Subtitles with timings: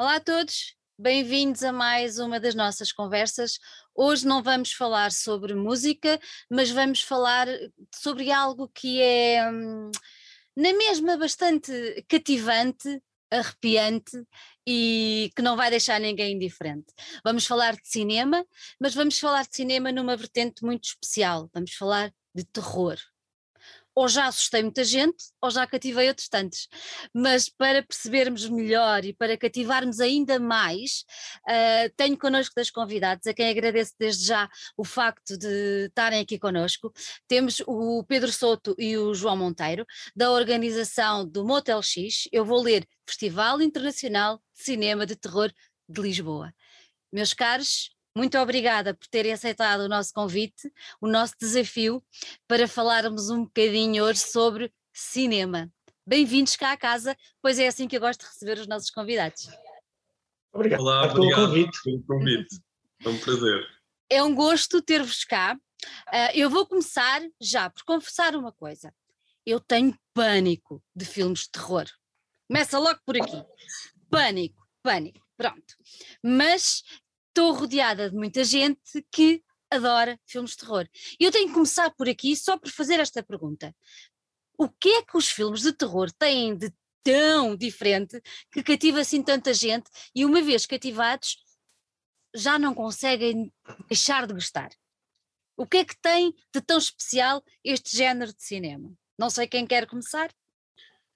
[0.00, 3.58] Olá a todos, bem-vindos a mais uma das nossas conversas.
[3.92, 7.48] Hoje não vamos falar sobre música, mas vamos falar
[7.92, 9.90] sobre algo que é, hum,
[10.56, 11.72] na mesma, bastante
[12.08, 14.24] cativante, arrepiante
[14.64, 16.94] e que não vai deixar ninguém indiferente.
[17.24, 18.46] Vamos falar de cinema,
[18.80, 21.50] mas vamos falar de cinema numa vertente muito especial.
[21.52, 22.96] Vamos falar de terror
[23.98, 26.68] ou já assustei muita gente, ou já cativei outros tantos.
[27.12, 31.04] Mas para percebermos melhor e para cativarmos ainda mais,
[31.48, 36.38] uh, tenho connosco das convidados, a quem agradeço desde já o facto de estarem aqui
[36.38, 36.92] connosco.
[37.26, 39.84] Temos o Pedro Souto e o João Monteiro,
[40.14, 42.28] da organização do Motel X.
[42.30, 45.52] Eu vou ler Festival Internacional de Cinema de Terror
[45.88, 46.54] de Lisboa.
[47.12, 52.02] Meus caros, muito obrigada por terem aceitado o nosso convite, o nosso desafio
[52.48, 55.70] para falarmos um bocadinho hoje sobre cinema.
[56.04, 59.48] Bem-vindos cá à casa, pois é assim que eu gosto de receber os nossos convidados.
[60.52, 61.78] Obrigado Olá, pelo convite.
[61.84, 62.60] Pelo convite.
[63.04, 63.66] É um prazer.
[64.10, 65.56] É um gosto ter-vos cá.
[66.08, 68.92] Uh, eu vou começar já por confessar uma coisa.
[69.46, 71.86] Eu tenho pânico de filmes de terror.
[72.48, 73.44] Começa logo por aqui.
[74.10, 75.76] Pânico, pânico, pronto.
[76.20, 76.82] Mas
[77.38, 80.88] estou rodeada de muita gente que adora filmes de terror.
[81.20, 83.72] E eu tenho que começar por aqui só por fazer esta pergunta.
[84.58, 86.72] O que é que os filmes de terror têm de
[87.04, 91.36] tão diferente que cativa assim tanta gente e uma vez cativados
[92.34, 93.52] já não conseguem
[93.86, 94.70] deixar de gostar?
[95.56, 98.92] O que é que tem de tão especial este género de cinema?
[99.16, 100.28] Não sei quem quer começar.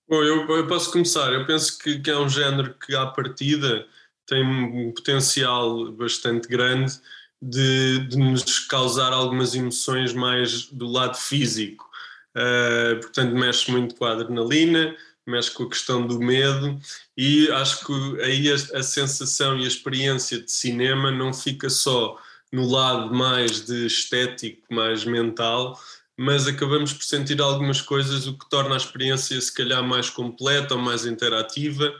[0.08, 1.32] Bom, eu, eu posso começar.
[1.32, 3.88] Eu penso que, que é um género que, à partida,
[4.26, 6.92] tem um potencial bastante grande
[7.40, 11.90] de, de nos causar algumas emoções mais do lado físico.
[12.36, 16.78] Uh, portanto, mexe muito com a adrenalina, mexe com a questão do medo
[17.16, 22.18] e acho que aí a, a, sensação e a experiência de cinema não fica só
[22.50, 25.78] no lado mais de estético, mais mental,
[26.16, 30.74] mas acabamos por sentir algumas coisas, o que torna a experiência se calhar mais completa
[30.74, 31.92] ou mais interativa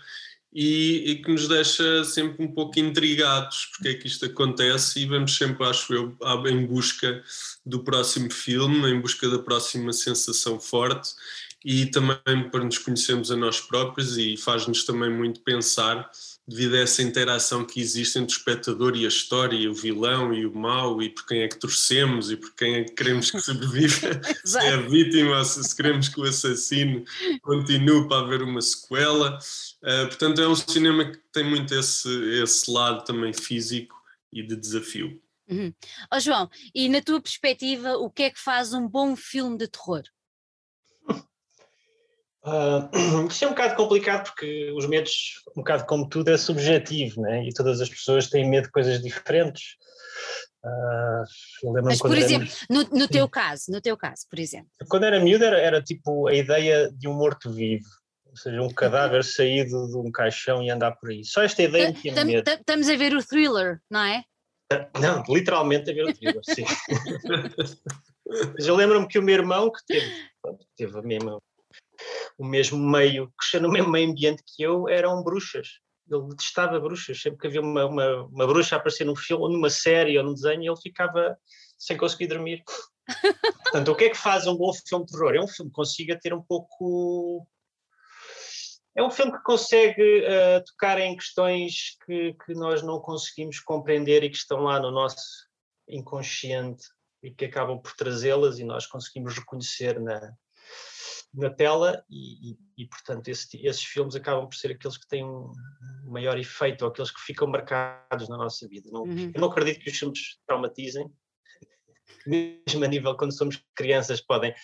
[0.52, 5.06] e, e, que nos deixa sempre um pouco intrigados porque é que isto acontece e
[5.06, 7.22] vamos sempre, acho eu, em busca
[7.64, 11.10] do próximo filme, em busca da próxima sensação forte
[11.64, 16.10] e também para nos conhecermos a nós próprios e faz-nos também muito pensar
[16.46, 20.34] devido a essa interação que existe entre o espectador e a história, e o vilão
[20.34, 23.30] e o mau, e por quem é que torcemos e por quem é que queremos
[23.30, 27.04] que sobreviva, se é a vítima ou se queremos que o assassino
[27.42, 29.38] continue para haver uma sequela.
[29.82, 32.08] Uh, portanto, é um cinema que tem muito esse,
[32.42, 33.94] esse lado também físico
[34.32, 35.20] e de desafio.
[35.48, 35.72] Uhum.
[36.12, 39.68] Oh, João, e na tua perspectiva, o que é que faz um bom filme de
[39.68, 40.02] terror?
[42.44, 42.90] Uh,
[43.30, 47.44] isto é um bocado complicado porque os medos, um bocado como tudo, é subjetivo, né?
[47.44, 49.76] e todas as pessoas têm medo de coisas diferentes.
[50.64, 52.66] Uh, Mas, por exemplo, era...
[52.70, 54.68] no, no teu caso, no teu caso, por exemplo.
[54.88, 57.88] Quando era miúdo era, era tipo a ideia de um morto-vivo,
[58.26, 61.24] ou seja, um cadáver saído de um caixão e andar por aí.
[61.24, 62.48] Só esta ideia me tinha medo.
[62.48, 64.22] Estamos a ver o thriller, não é?
[65.00, 66.64] Não, literalmente a ver o thriller, sim.
[68.54, 70.10] Mas eu lembro-me que o meu irmão, que teve,
[70.76, 71.38] teve a mesma
[72.38, 75.80] o mesmo meio, cresceu no mesmo meio ambiente que eu, eram bruxas.
[76.10, 77.20] Ele detestava bruxas.
[77.20, 80.24] Sempre que havia uma, uma, uma bruxa a aparecer num filme, ou numa série, ou
[80.24, 81.36] num desenho, ele ficava
[81.78, 82.62] sem conseguir dormir.
[83.62, 85.34] Portanto, o que é que faz um bom filme de terror?
[85.34, 87.46] É um filme que consiga ter um pouco.
[88.94, 94.22] É um filme que consegue uh, tocar em questões que, que nós não conseguimos compreender
[94.22, 95.48] e que estão lá no nosso
[95.88, 96.84] inconsciente
[97.22, 100.34] e que acabam por trazê-las e nós conseguimos reconhecer na,
[101.34, 105.24] na tela e, e, e portanto, esse, esses filmes acabam por ser aqueles que têm
[105.24, 105.52] um
[106.04, 108.90] maior efeito, ou aqueles que ficam marcados na nossa vida.
[108.92, 109.32] Não, uhum.
[109.34, 111.10] Eu não acredito que os filmes traumatizem,
[112.26, 114.54] mesmo a nível quando somos crianças podem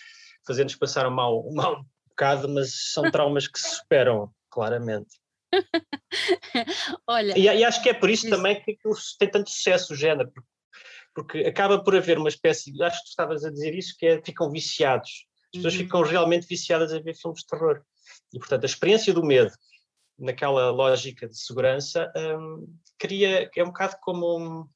[0.45, 5.17] fazer-nos passar um mal, um mal bocado, mas são traumas que se superam, claramente.
[7.07, 8.35] Olha, e, e, acho que é por isso, isso.
[8.35, 10.49] também que, que tem tanto sucesso o género, porque,
[11.15, 14.21] porque acaba por haver uma espécie, acho que tu estavas a dizer isso, que é
[14.21, 15.79] ficam viciados as pessoas uhum.
[15.79, 17.81] ficam realmente viciadas a ver filmes de terror.
[18.33, 19.51] E, portanto, a experiência do medo,
[20.17, 22.67] naquela lógica de segurança, um,
[22.97, 24.69] cria, é um bocado como um,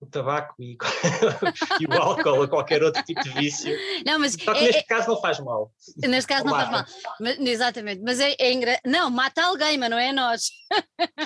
[0.00, 0.76] o tabaco e,
[1.80, 3.74] e, o álcool ou qualquer outro tipo de vício.
[4.04, 5.72] Não, mas Só que é, neste é, caso não faz mal.
[5.96, 6.84] Neste caso não faz mal.
[7.20, 8.02] Mas, exatamente.
[8.02, 8.80] Mas é, é engra...
[8.84, 10.50] Não, mata alguém, mas não é nós.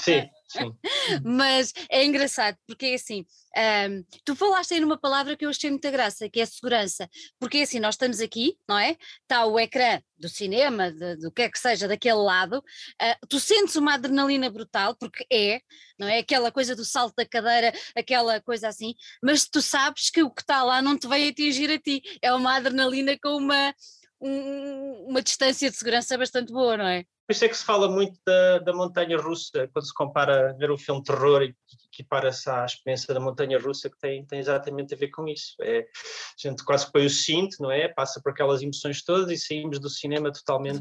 [0.00, 0.28] Sim,
[1.24, 3.24] Mas é engraçado, porque é assim,
[3.56, 7.08] um, tu falaste aí numa palavra que eu achei muita graça, que é segurança,
[7.38, 8.96] porque é assim, nós estamos aqui, não é?
[9.22, 13.38] Está o ecrã do cinema, de, do que é que seja, daquele lado, uh, tu
[13.40, 15.60] sentes uma adrenalina brutal, porque é,
[15.98, 16.18] não é?
[16.18, 20.42] Aquela coisa do salto da cadeira, aquela coisa assim, mas tu sabes que o que
[20.42, 23.74] está lá não te vai atingir a ti, é uma adrenalina com uma,
[24.20, 27.04] um, uma distância de segurança bastante boa, não é?
[27.26, 30.70] Por isso é que se fala muito da, da montanha russa, quando se compara ver
[30.70, 31.54] o filme terror e
[31.92, 35.56] equipara-se à experiência da montanha russa, que tem, tem exatamente a ver com isso.
[35.60, 37.88] É, a gente quase põe o cinto, não é?
[37.88, 40.80] Passa por aquelas emoções todas e saímos do cinema totalmente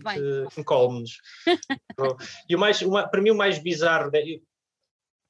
[0.55, 1.13] incólumes.
[2.49, 4.11] e o mais, uma, para mim o mais bizarro,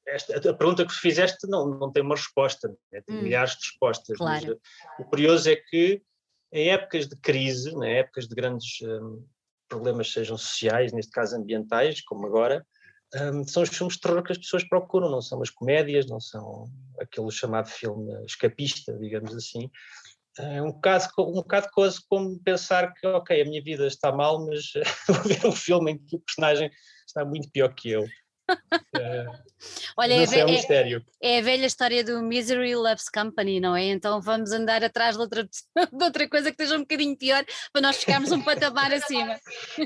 [0.08, 3.02] esta, a pergunta que fizeste não, não tem uma resposta, né?
[3.06, 4.18] tem hum, milhares de respostas.
[4.18, 4.48] Claro.
[4.48, 6.02] Mas, o curioso é que
[6.52, 9.26] em épocas de crise, né, épocas de grandes um,
[9.68, 12.66] problemas, sejam sociais, neste caso ambientais, como agora,
[13.14, 16.20] um, são os filmes de terror que as pessoas procuram, não são as comédias, não
[16.20, 16.66] são
[17.00, 19.70] aquele chamado filme escapista, digamos assim.
[20.38, 24.46] É um bocado, um bocado coisa como pensar que, ok, a minha vida está mal,
[24.46, 24.74] mas
[25.08, 26.70] vou ver um filme em que o personagem
[27.08, 28.06] está muito pior que eu.
[28.98, 29.26] É,
[29.98, 31.06] Olha, é, é, um mistério.
[31.22, 33.86] É, é, a velha história do Misery Loves Company, não é?
[33.86, 35.44] Então vamos andar atrás de outra,
[35.92, 39.40] de outra coisa que esteja um bocadinho pior para nós ficarmos um patamar acima.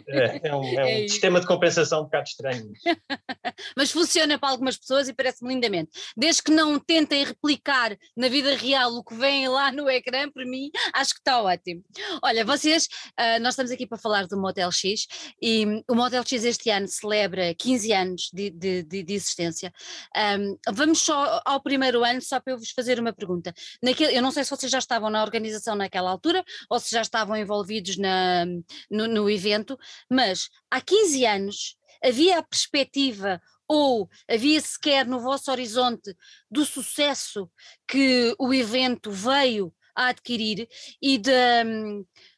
[0.08, 2.72] É, é um, é um sistema de compensação um bocado estranho.
[3.78, 5.92] Mas funciona para algumas pessoas e parece-me lindamente.
[6.18, 10.46] Desde que não tentem replicar na vida real o que vem lá no ecrã, para
[10.46, 11.84] mim, acho que está ótimo.
[12.24, 12.88] Olha, vocês,
[13.20, 15.08] uh, nós estamos aqui para falar do Motel X
[15.42, 19.74] e o Motel X este ano celebra 15 anos de de, de, de existência.
[20.16, 23.54] Um, vamos só ao primeiro ano, só para eu vos fazer uma pergunta.
[23.82, 27.02] Naquele, eu não sei se vocês já estavam na organização naquela altura ou se já
[27.02, 28.46] estavam envolvidos na,
[28.90, 29.78] no, no evento,
[30.10, 36.16] mas há 15 anos havia a perspectiva ou havia sequer no vosso horizonte
[36.50, 37.50] do sucesso
[37.88, 40.68] que o evento veio a adquirir
[41.02, 41.32] e de,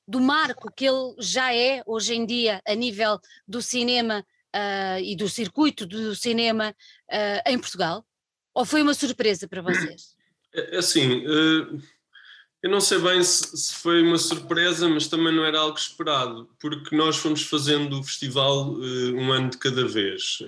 [0.07, 4.25] do marco que ele já é hoje em dia a nível do cinema
[4.55, 6.75] uh, e do circuito do cinema
[7.09, 8.05] uh, em Portugal?
[8.53, 10.15] Ou foi uma surpresa para vocês?
[10.53, 11.81] É, é assim, uh,
[12.61, 16.49] eu não sei bem se, se, foi uma surpresa, mas também não era algo esperado,
[16.59, 20.43] porque nós fomos fazendo o festival um ano de cada vez.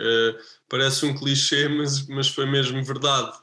[0.69, 3.35] parece um clichê, mas, mas foi mesmo verdade.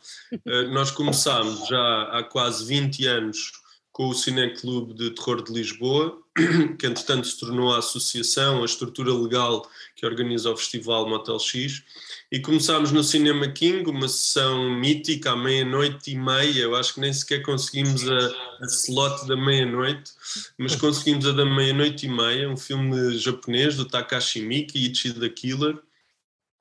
[0.71, 3.61] nós começámos já há quase 20 anos
[3.93, 6.17] com o Cineclube de Terror de Lisboa,
[6.79, 11.83] que entretanto se tornou a associação, a estrutura legal que organiza o Festival Motel X,
[12.31, 17.01] e começámos no Cinema King, uma sessão mítica à meia-noite e meia, eu acho que
[17.01, 18.27] nem sequer conseguimos a,
[18.63, 20.13] a slot da meia-noite,
[20.57, 25.29] mas conseguimos a da meia-noite e meia, um filme japonês do Takashi Miki, Ichi the
[25.29, 25.77] Killer,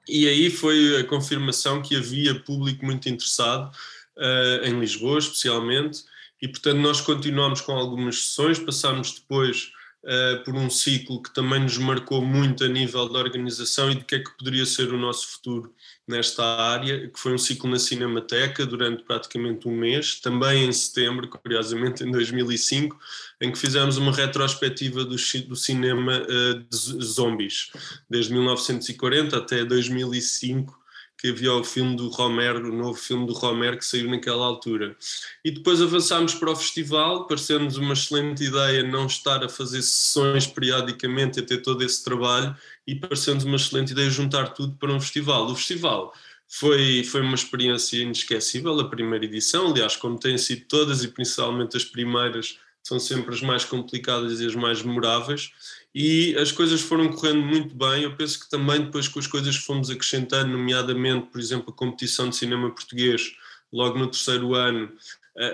[0.08, 3.72] e aí foi a confirmação que havia público muito interessado,
[4.18, 6.04] uh, em Lisboa especialmente,
[6.42, 9.72] e portanto nós continuamos com algumas sessões, passámos depois
[10.04, 14.06] uh, por um ciclo que também nos marcou muito a nível da organização e do
[14.06, 15.74] que é que poderia ser o nosso futuro
[16.08, 21.28] nesta área, que foi um ciclo na Cinemateca durante praticamente um mês, também em setembro,
[21.28, 22.98] curiosamente em 2005,
[23.42, 27.72] em que fizemos uma retrospectiva do, do cinema uh, de zombies,
[28.10, 30.79] desde 1940 até 2005,
[31.20, 34.96] que havia o filme do Romero, o novo filme do Romero que saiu naquela altura.
[35.44, 40.48] E depois avançámos para o festival, pareceu-nos uma excelente ideia não estar a fazer sessões
[40.48, 42.56] periodicamente, a ter todo esse trabalho,
[42.88, 45.46] e pareceu-nos uma excelente ideia juntar tudo para um festival.
[45.48, 46.14] O festival
[46.48, 51.76] foi, foi uma experiência inesquecível, a primeira edição, aliás, como têm sido todas, e principalmente
[51.76, 55.52] as primeiras, são sempre as mais complicadas e as mais memoráveis
[55.94, 58.04] e as coisas foram correndo muito bem.
[58.04, 61.78] Eu penso que também depois com as coisas que fomos acrescentando, nomeadamente, por exemplo, a
[61.78, 63.34] competição de cinema português,
[63.72, 64.92] logo no terceiro ano,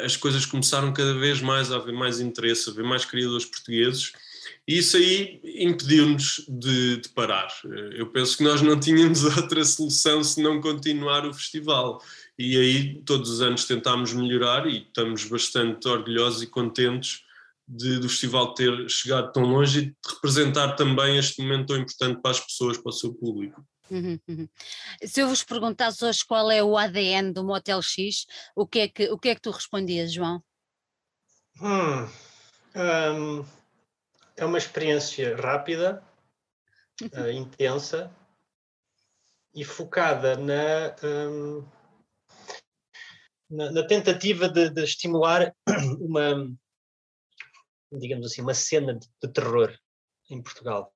[0.03, 4.13] as coisas começaram cada vez mais a haver mais interesse, a haver mais criadores portugueses.
[4.67, 7.47] E isso aí impediu-nos de, de, parar.
[7.93, 12.03] Eu penso que nós não tínhamos outra solução senão continuar o festival.
[12.37, 17.24] E aí todos os anos tentámos melhorar e estamos bastante orgulhosos e contentes
[17.67, 22.21] de, do festival ter chegado tão longe e de representar também este momento tão importante
[22.21, 23.65] para as pessoas, para o seu público.
[23.89, 24.49] Uhum, uhum.
[25.03, 28.87] Se eu vos perguntasse hoje qual é o ADN do Motel X, o que é
[28.87, 30.43] que, o que, é que tu respondias, João?
[31.61, 32.07] Hum,
[32.75, 33.45] um,
[34.35, 36.03] é uma experiência rápida,
[37.01, 38.11] uh, intensa
[39.53, 41.65] e focada na, um,
[43.49, 45.55] na, na, tentativa de, de estimular
[46.01, 46.51] uma,
[47.91, 49.77] digamos assim, uma cena de, de terror
[50.29, 50.93] em Portugal.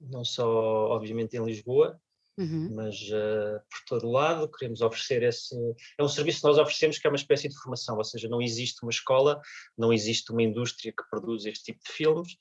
[0.00, 0.46] Não só,
[0.88, 2.00] obviamente, em Lisboa,
[2.40, 2.70] Uhum.
[2.74, 5.54] Mas uh, por todo lado queremos oferecer esse.
[5.98, 8.40] É um serviço que nós oferecemos que é uma espécie de formação, ou seja, não
[8.40, 9.40] existe uma escola,
[9.76, 12.32] não existe uma indústria que produz este tipo de filmes,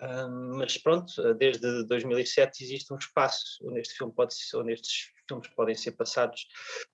[0.00, 5.48] uh, mas pronto, desde 2007 existe um espaço onde, este filme pode, onde estes filmes
[5.48, 6.46] podem ser passados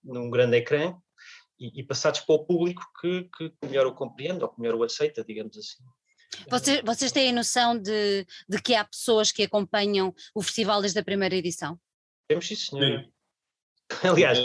[0.02, 0.96] num grande ecrã
[1.60, 4.82] e, e passados para o público que, que melhor o compreende ou que melhor o
[4.82, 5.84] aceita, digamos assim.
[6.50, 11.04] Vocês, vocês têm noção de, de que há pessoas que acompanham o festival desde a
[11.04, 11.78] primeira edição?
[12.28, 13.00] Temos sim, senhor.
[13.00, 13.12] Sim.
[14.06, 14.38] Aliás,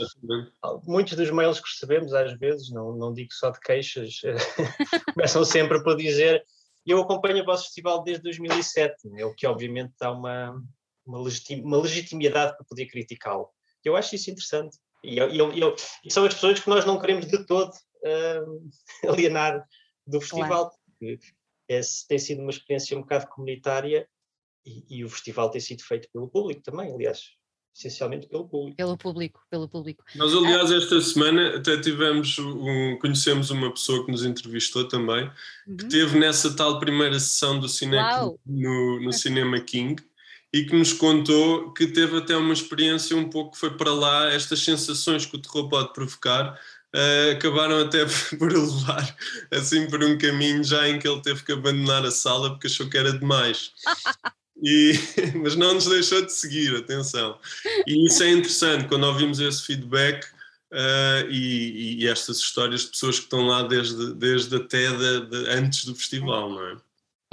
[0.85, 4.21] muitos dos mails que recebemos, às vezes, não, não digo só de queixas,
[5.13, 6.43] começam sempre por dizer
[6.85, 10.61] eu acompanho o vosso festival desde 2007, é o que obviamente dá uma,
[11.05, 13.49] uma, legitim, uma legitimidade para poder criticá-lo.
[13.83, 14.77] Eu acho isso interessante.
[15.03, 18.69] E, eu, eu, eu, e, são as pessoas que nós não queremos de todo uh,
[19.09, 19.65] alienar
[20.05, 21.19] do festival, claro.
[21.73, 24.07] É, tem sido uma experiência um bocado comunitária
[24.65, 27.31] e, e, o festival tem sido feito pelo público também, aliás,
[27.75, 28.77] essencialmente pelo público.
[28.77, 30.03] Pelo público, pelo público.
[30.15, 30.77] Nós, aliás, ah.
[30.77, 35.29] esta semana até tivemos, um, conhecemos uma pessoa que nos entrevistou também,
[35.67, 35.77] uhum.
[35.77, 40.01] que teve nessa tal primeira sessão do cinema no, no Cinema King
[40.53, 44.63] e que nos contou que teve até uma experiência um pouco, foi para lá, estas
[44.63, 46.59] sensações que o terror pode provocar,
[46.93, 48.05] uh, acabaram até
[48.37, 49.15] por levar
[49.51, 52.89] assim por um caminho já em que ele teve que abandonar a sala porque achou
[52.89, 53.71] que era demais.
[54.63, 54.93] E,
[55.43, 57.37] mas não nos deixou de seguir, atenção.
[57.85, 60.23] E isso é interessante, quando ouvimos esse feedback
[60.71, 65.49] uh, e, e, estas histórias de pessoas que estão lá desde, desde até de, de,
[65.49, 66.77] antes do festival, não é?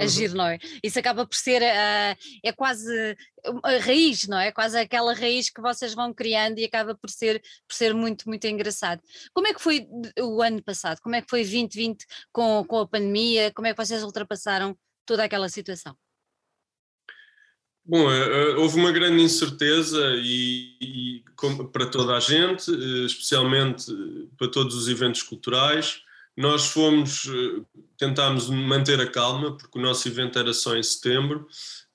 [0.03, 0.57] Agir, não é?
[0.83, 3.15] Isso acaba por ser, uh, é quase
[3.63, 4.51] a raiz, não é?
[4.51, 8.45] Quase aquela raiz que vocês vão criando e acaba por ser, por ser muito, muito
[8.45, 9.01] engraçado.
[9.33, 9.87] Como é que foi
[10.19, 10.99] o ano passado?
[11.01, 13.51] Como é que foi 2020 com, com a pandemia?
[13.53, 15.95] Como é que vocês ultrapassaram toda aquela situação?
[17.83, 21.23] Bom, eh, eh, houve uma grande incerteza e, e
[21.73, 22.71] para toda a gente,
[23.05, 23.85] especialmente
[24.37, 26.01] para todos os eventos culturais.
[26.41, 27.61] Nós fomos, eh,
[27.97, 31.47] tentámos manter a calma, porque o nosso evento era só em setembro.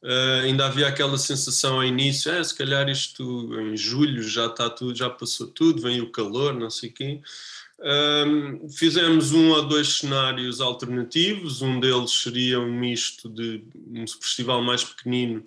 [0.04, 4.70] Uh, ainda havia aquela sensação ao início, é, se calhar isto em julho já está
[4.70, 7.20] tudo, já passou tudo, vem o calor, não sei quê.
[7.80, 14.62] Uh, fizemos um ou dois cenários alternativos, um deles seria um misto de um festival
[14.62, 15.44] mais pequenino,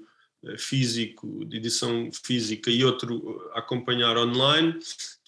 [0.58, 4.78] físico, de edição física, e outro a acompanhar online.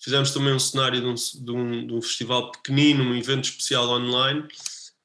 [0.01, 3.87] Fizemos também um cenário de um, de, um, de um, festival pequenino, um evento especial
[3.89, 4.47] online,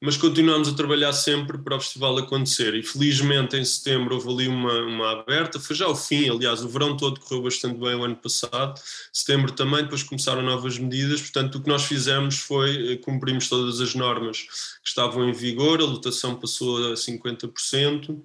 [0.01, 2.73] mas continuamos a trabalhar sempre para o festival acontecer.
[2.73, 6.69] E felizmente em setembro houve ali uma, uma aberta, foi já o fim, aliás, o
[6.69, 8.79] verão todo correu bastante bem o ano passado,
[9.11, 13.81] setembro também, depois começaram novas medidas, portanto o que nós fizemos foi eh, cumprimos todas
[13.81, 14.41] as normas
[14.81, 18.23] que estavam em vigor, a lotação passou a 50%.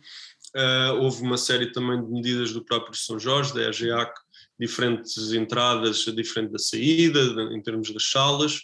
[0.54, 4.12] Uh, houve uma série também de medidas do próprio São Jorge, da EGEAC,
[4.60, 7.20] diferentes entradas, diferente da saída,
[7.52, 8.60] em termos das salas,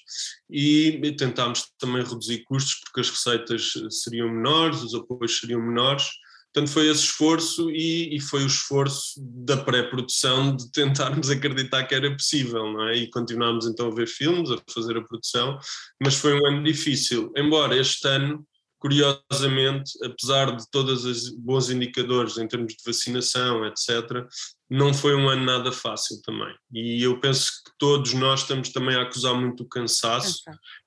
[0.49, 6.05] e tentámos também reduzir custos, porque as receitas seriam menores, os apoios seriam menores.
[6.53, 11.95] Portanto, foi esse esforço e, e foi o esforço da pré-produção de tentarmos acreditar que
[11.95, 12.97] era possível, não é?
[12.97, 15.59] E continuámos então a ver filmes, a fazer a produção,
[16.03, 17.31] mas foi um ano difícil.
[17.37, 18.47] Embora este ano
[18.79, 24.27] curiosamente, apesar de todos os bons indicadores em termos de vacinação, etc.,
[24.71, 26.55] não foi um ano nada fácil também.
[26.73, 30.43] E eu penso que todos nós estamos também a acusar muito o cansaço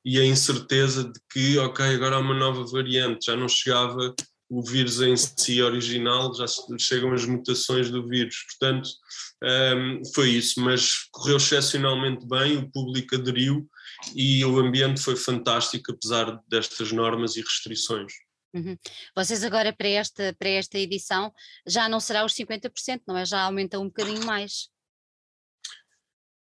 [0.05, 4.13] e a incerteza de que, ok, agora há uma nova variante, já não chegava
[4.51, 6.45] o vírus em si original, já
[6.77, 8.45] chegam as mutações do vírus.
[8.49, 8.89] Portanto,
[9.43, 13.67] um, foi isso, mas correu excepcionalmente bem, o público aderiu
[14.15, 18.13] e o ambiente foi fantástico, apesar destas normas e restrições.
[18.53, 18.77] Uhum.
[19.15, 21.31] Vocês agora para esta, para esta edição
[21.65, 23.25] já não será os 50%, não é?
[23.25, 24.70] Já aumenta um bocadinho mais.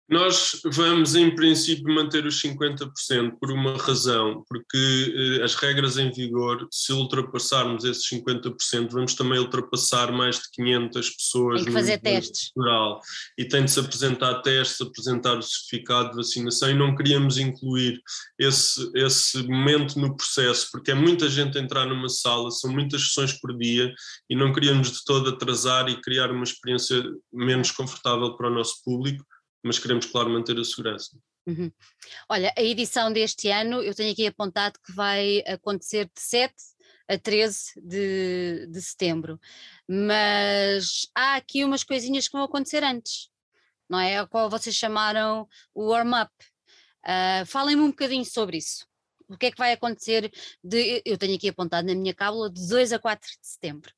[0.07, 6.11] Nós vamos, em princípio, manter os 50% por uma razão, porque eh, as regras em
[6.11, 11.97] vigor, se ultrapassarmos esses 50%, vamos também ultrapassar mais de 500 pessoas tem que fazer
[11.97, 12.51] testes.
[12.51, 13.01] Cultural,
[13.35, 17.99] e tem de se apresentar testes, apresentar o certificado de vacinação, e não queríamos incluir
[18.37, 23.07] esse, esse momento no processo, porque é muita gente a entrar numa sala, são muitas
[23.07, 23.91] sessões por dia,
[24.29, 28.83] e não queríamos de todo atrasar e criar uma experiência menos confortável para o nosso
[28.83, 29.25] público
[29.65, 31.17] mas queremos, claro, manter a segurança.
[31.47, 31.71] Uhum.
[32.29, 36.53] Olha, a edição deste ano, eu tenho aqui apontado que vai acontecer de 7
[37.07, 39.39] a 13 de, de setembro,
[39.87, 43.29] mas há aqui umas coisinhas que vão acontecer antes,
[43.89, 44.19] não é?
[44.19, 46.31] A qual vocês chamaram o warm-up.
[47.03, 48.85] Uh, Falem-me um bocadinho sobre isso.
[49.27, 50.31] O que é que vai acontecer?
[50.63, 53.91] De, eu tenho aqui apontado na minha cábula de 2 a 4 de setembro.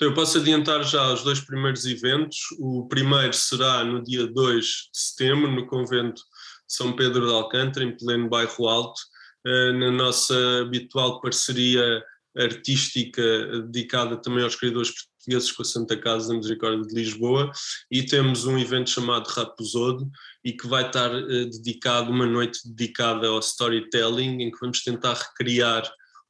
[0.00, 2.38] Então, eu posso adiantar já os dois primeiros eventos.
[2.58, 6.22] O primeiro será no dia 2 de setembro, no convento
[6.66, 8.98] São Pedro de Alcântara, em pleno bairro Alto,
[9.46, 12.02] eh, na nossa habitual parceria
[12.34, 13.22] artística
[13.66, 17.52] dedicada também aos criadores portugueses com a Santa Casa da Misericórdia de Lisboa
[17.90, 20.10] e temos um evento chamado Raposodo
[20.42, 25.12] e que vai estar uh, dedicado, uma noite dedicada ao storytelling, em que vamos tentar
[25.12, 25.82] recriar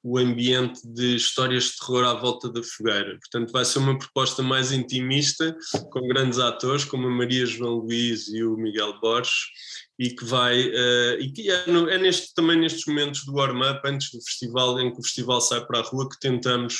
[0.02, 3.18] o ambiente de histórias de terror à volta da fogueira.
[3.18, 5.54] Portanto, vai ser uma proposta mais intimista,
[5.90, 9.34] com grandes atores como a Maria João Luís e o Miguel Borges,
[9.98, 13.80] e que vai, uh, e que é, no, é neste, também nestes momentos do warm-up,
[13.84, 16.76] antes do festival, em que o festival sai para a rua, que tentamos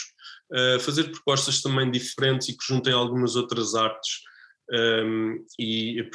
[0.53, 4.21] uh, fazer propostas também diferentes e que juntem algumas outras artes
[4.73, 6.09] um, e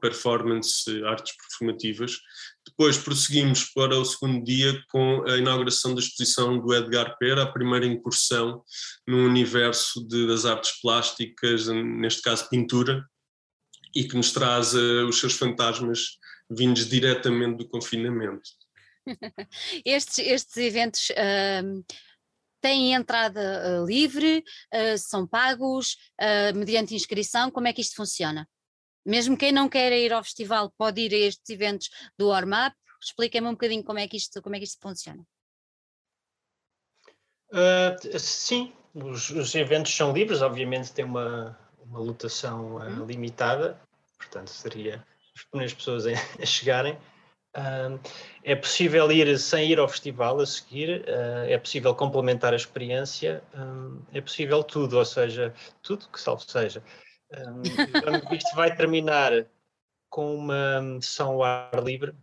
[0.00, 2.18] performance, artes performativas.
[2.66, 7.52] Depois prosseguimos para o segundo dia com a inauguração da exposição do Edgar Pera, a
[7.52, 8.62] primeira incursão
[9.06, 13.04] no universo de, das artes plásticas, neste caso pintura,
[13.94, 16.18] e que nos traz uh, os seus fantasmas
[16.50, 18.50] vindos diretamente do confinamento.
[19.84, 21.84] estes, estes eventos uh,
[22.60, 25.96] têm entrada uh, livre, uh, são pagos,
[26.54, 28.48] mediante inscrição, como é que isto funciona?
[29.04, 32.76] Mesmo quem não queira ir ao festival pode ir a estes eventos do Warm Up,
[33.00, 35.24] expliquem-me um bocadinho como é que isto, como é que isto funciona.
[38.18, 43.04] sim, os, os, eventos são livres, obviamente tem uma, uma lotação uhum.
[43.04, 43.80] limitada,
[44.16, 45.04] portanto seria
[45.54, 46.98] as pessoas a, a chegarem,
[47.54, 48.00] Uh,
[48.42, 53.44] é possível ir sem ir ao festival a seguir, uh, é possível complementar a experiência,
[53.54, 56.82] um, é possível tudo, ou seja, tudo que salvo seja.
[57.32, 59.46] Um, isto vai terminar
[60.10, 62.14] com uma sessão ao ar livre,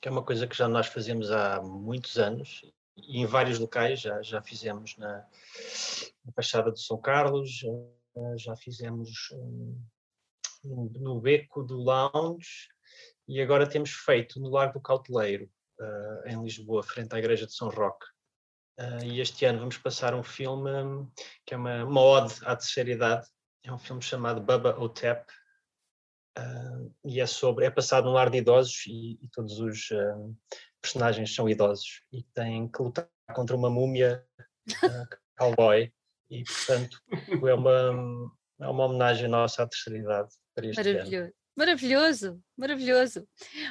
[0.00, 2.62] que é uma coisa que já nós fazemos há muitos anos
[2.96, 5.26] e em vários locais, já, já fizemos na,
[6.24, 9.80] na Fachada de São Carlos, uh, já fizemos um,
[10.64, 12.68] no Beco do Lounge,
[13.26, 15.48] e agora temos feito no Largo do Cauteleiro,
[15.80, 18.06] uh, em Lisboa, frente à Igreja de São Roque.
[18.78, 21.10] Uh, e este ano vamos passar um filme um,
[21.46, 23.26] que é uma, uma ode à terceira idade.
[23.64, 25.24] É um filme chamado Bubba Otep.
[26.38, 29.90] Uh, e é sobre, é passado num lar de idosos e, e todos os
[30.80, 34.26] personagens são idosos e têm que lutar contra uma múmia
[35.38, 35.92] cowboy
[36.30, 36.98] e portanto
[37.46, 41.24] é uma, é uma homenagem nossa à terceira idade para este Maravilhoso.
[41.24, 41.34] ano.
[41.54, 43.28] Maravilhoso, maravilhoso.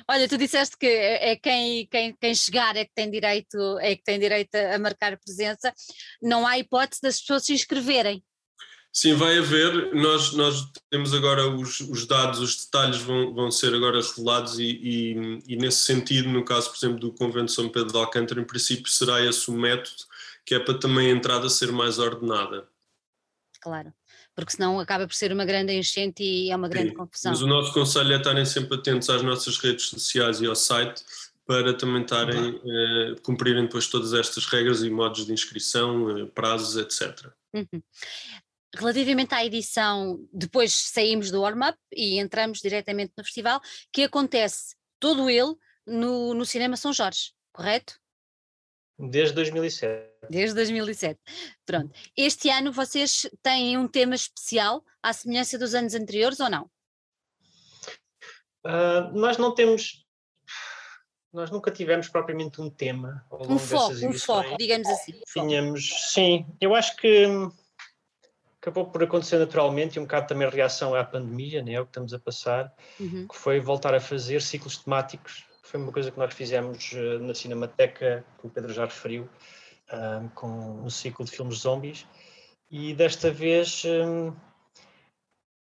[0.07, 3.95] Olha, tu disseste que é, é quem, quem, quem chegar é que tem direito, é
[3.95, 5.73] que tem direito a marcar presença.
[6.21, 8.23] Não há hipótese das pessoas se inscreverem.
[8.93, 9.93] Sim, vai haver.
[9.93, 14.65] Nós, nós temos agora os, os dados, os detalhes vão, vão ser agora revelados e,
[14.65, 18.45] e, e, nesse sentido, no caso, por exemplo, do Convento São Pedro de Alcântara, em
[18.45, 20.11] princípio será esse o método
[20.45, 22.67] que é para também a entrada ser mais ordenada.
[23.61, 23.93] Claro
[24.35, 27.31] porque senão acaba por ser uma grande enchente e é uma grande Sim, confusão.
[27.31, 31.03] Mas o nosso conselho é estarem sempre atentos às nossas redes sociais e ao site
[31.45, 36.77] para também estarem, eh, cumprirem depois todas estas regras e modos de inscrição, eh, prazos,
[36.77, 37.29] etc.
[37.53, 37.83] Uhum.
[38.73, 43.59] Relativamente à edição, depois saímos do warm-up e entramos diretamente no festival,
[43.91, 45.55] que acontece todo ele
[45.85, 47.99] no, no Cinema São Jorge, correto?
[48.97, 50.11] Desde 2007.
[50.29, 51.19] Desde 2007.
[51.65, 51.91] Pronto.
[52.15, 56.69] Este ano vocês têm um tema especial, à semelhança dos anos anteriores ou não?
[58.65, 60.05] Uh, nós não temos.
[61.33, 63.25] Nós nunca tivemos propriamente um tema.
[63.31, 65.19] um foco, um foco, digamos assim.
[65.33, 66.45] Tínhamos, sim.
[66.59, 67.25] Eu acho que
[68.61, 71.85] acabou por acontecer naturalmente e um bocado também a reação à pandemia, né, é o
[71.85, 73.27] que estamos a passar, uhum.
[73.27, 77.33] que foi voltar a fazer ciclos temáticos foi uma coisa que nós fizemos uh, na
[77.33, 80.47] Cinemateca, que o Pedro já referiu, uh, com
[80.83, 82.05] um ciclo de filmes zombies,
[82.69, 84.35] e desta vez, um,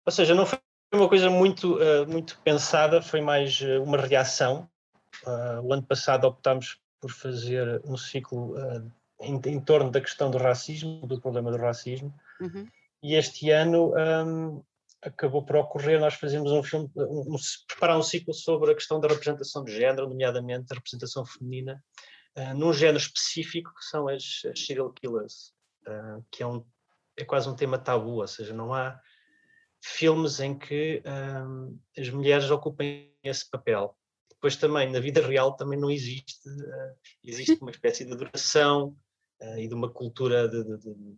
[0.03, 0.57] ou seja, não foi
[0.91, 4.67] uma coisa muito, uh, muito pensada, foi mais uma reação.
[5.63, 8.55] o ano passado optámos por fazer um ciclo
[9.19, 12.65] em, em, torno da questão do racismo, do problema do racismo, uhum.
[13.03, 14.63] E este ano um,
[15.01, 17.35] acabou por ocorrer nós fazemos um filme, um,
[17.67, 21.83] preparar um ciclo sobre a questão da representação de género, nomeadamente a representação feminina,
[22.37, 25.53] uh, num género específico que são as, as serial killers,
[25.87, 26.63] uh, que é, um,
[27.17, 28.99] é quase um tema tabu, ou seja, não há
[29.83, 33.97] filmes em que um, as mulheres ocupem esse papel.
[34.29, 38.95] Depois também, na vida real, também não existe, uh, existe uma espécie de adoração
[39.57, 41.17] e de uma cultura de, de, de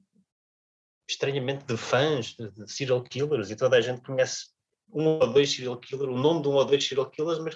[1.07, 4.47] estranhamente de fãs de, de, serial killers e toda a gente conhece
[4.91, 7.55] um ou dois serial killers, o nome de um ou dois serial killers, mas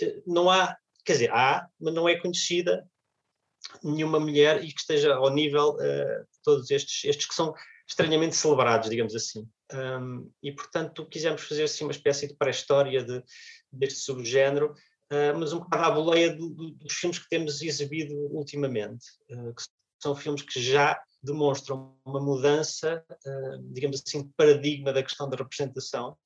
[0.00, 2.88] eh, não há, quer dizer, há, mas não é conhecida
[3.82, 7.54] nenhuma mulher e que esteja ao nível uh, de todos estes, estes que são
[7.86, 9.48] estranhamente celebrados, digamos assim.
[9.72, 13.22] Um, e, portanto, quisemos fazer assim uma espécie de pré-história de,
[13.72, 14.72] deste subgénero,
[15.12, 19.54] uh, mas um bocado à boleia do, do, dos filmes que temos exibido ultimamente, uh,
[19.54, 19.62] que
[20.00, 25.36] são filmes que já demonstram uma mudança, uh, digamos assim, de paradigma da questão da
[25.36, 26.16] representação,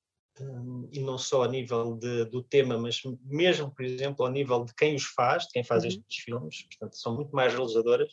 [0.91, 4.73] e não só a nível de, do tema, mas mesmo, por exemplo, ao nível de
[4.73, 5.89] quem os faz, de quem faz uhum.
[5.89, 8.11] estes filmes, portanto, são muito mais realizadoras,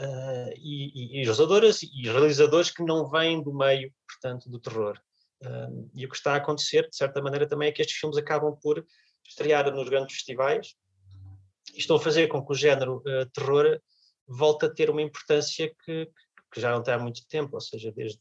[0.00, 4.98] uh, e, e, e, realizadoras e realizadores que não vêm do meio, portanto, do terror.
[5.42, 8.18] Uh, e o que está a acontecer, de certa maneira, também é que estes filmes
[8.18, 8.84] acabam por
[9.26, 10.74] estrear nos grandes festivais
[11.74, 13.80] e estão a fazer com que o género uh, terror
[14.36, 16.10] volte a ter uma importância que,
[16.52, 18.20] que já não tem há muito tempo, ou seja, desde,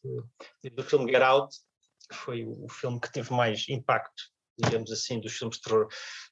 [0.61, 1.55] desde o filme Get Out,
[2.09, 4.23] que foi o, filme que teve mais impacto,
[4.57, 5.87] digamos assim, dos filmes de terror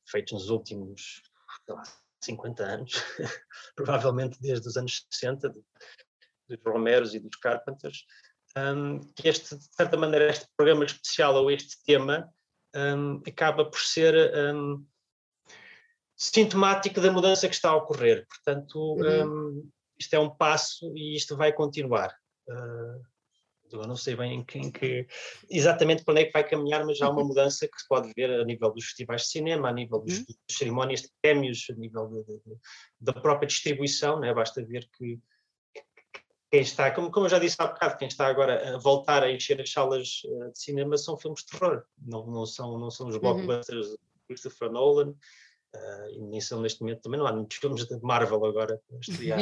[0.09, 1.21] feitos nos últimos,
[1.65, 1.83] sei lá,
[2.21, 2.93] 50 anos,
[3.75, 5.63] provavelmente desde os anos 60, dos
[6.65, 8.05] Romeros e dos Carpenters,
[8.57, 12.29] um, que este, de certa maneira, este programa especial ou este tema
[12.75, 14.85] um, acaba por ser um,
[16.19, 18.27] sintomático da mudança que está a ocorrer.
[18.27, 19.53] Portanto, uhum.
[19.57, 22.13] Hum, isto é um passo e isto vai continuar.
[22.47, 23.01] Uh,
[23.71, 25.07] eu não sei bem em que, em que,
[25.49, 28.31] exatamente para onde é que vai caminhar, mas há uma mudança que se pode ver
[28.31, 30.25] a nível dos festivais de cinema, a nível dos, uhum.
[30.27, 32.59] das cerimónias de prémios, a nível de, de, de,
[32.99, 34.33] da própria distribuição, né?
[34.33, 35.19] basta ver que
[36.51, 39.31] quem está, como, como eu já disse há bocado, quem está agora a voltar a
[39.31, 43.07] encher as salas uh, de cinema são filmes de terror, não, não, são, não são
[43.07, 43.21] os uhum.
[43.21, 43.93] blockbusters uhum.
[43.93, 45.13] de Christopher Nolan,
[45.75, 48.95] uh, e nem são neste momento também, não há muitos filmes de Marvel agora a
[48.97, 49.39] estrear.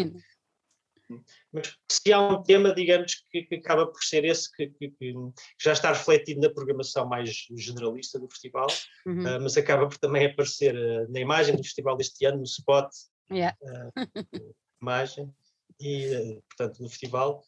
[1.53, 5.13] Mas se há um tema, digamos, que, que acaba por ser esse, que, que, que,
[5.61, 8.67] já está refletido na programação mais generalista do festival,
[9.05, 9.21] uhum.
[9.21, 12.89] uh, mas acaba por também aparecer uh, na imagem do festival deste ano, no spot,
[13.31, 13.55] yeah.
[13.61, 15.33] uh, imagem,
[15.79, 17.43] e, portanto, no festival.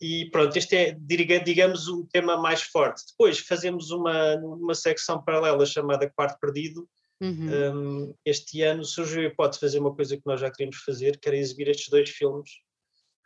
[0.00, 3.02] E pronto, este é, digamos, o tema mais forte.
[3.10, 6.88] Depois fazemos uma, uma secção paralela chamada Quarto Perdido,
[7.20, 7.48] Uhum.
[7.74, 11.18] Um, este ano surgiu a hipótese de fazer uma coisa que nós já queríamos fazer,
[11.18, 12.50] que era exibir estes dois filmes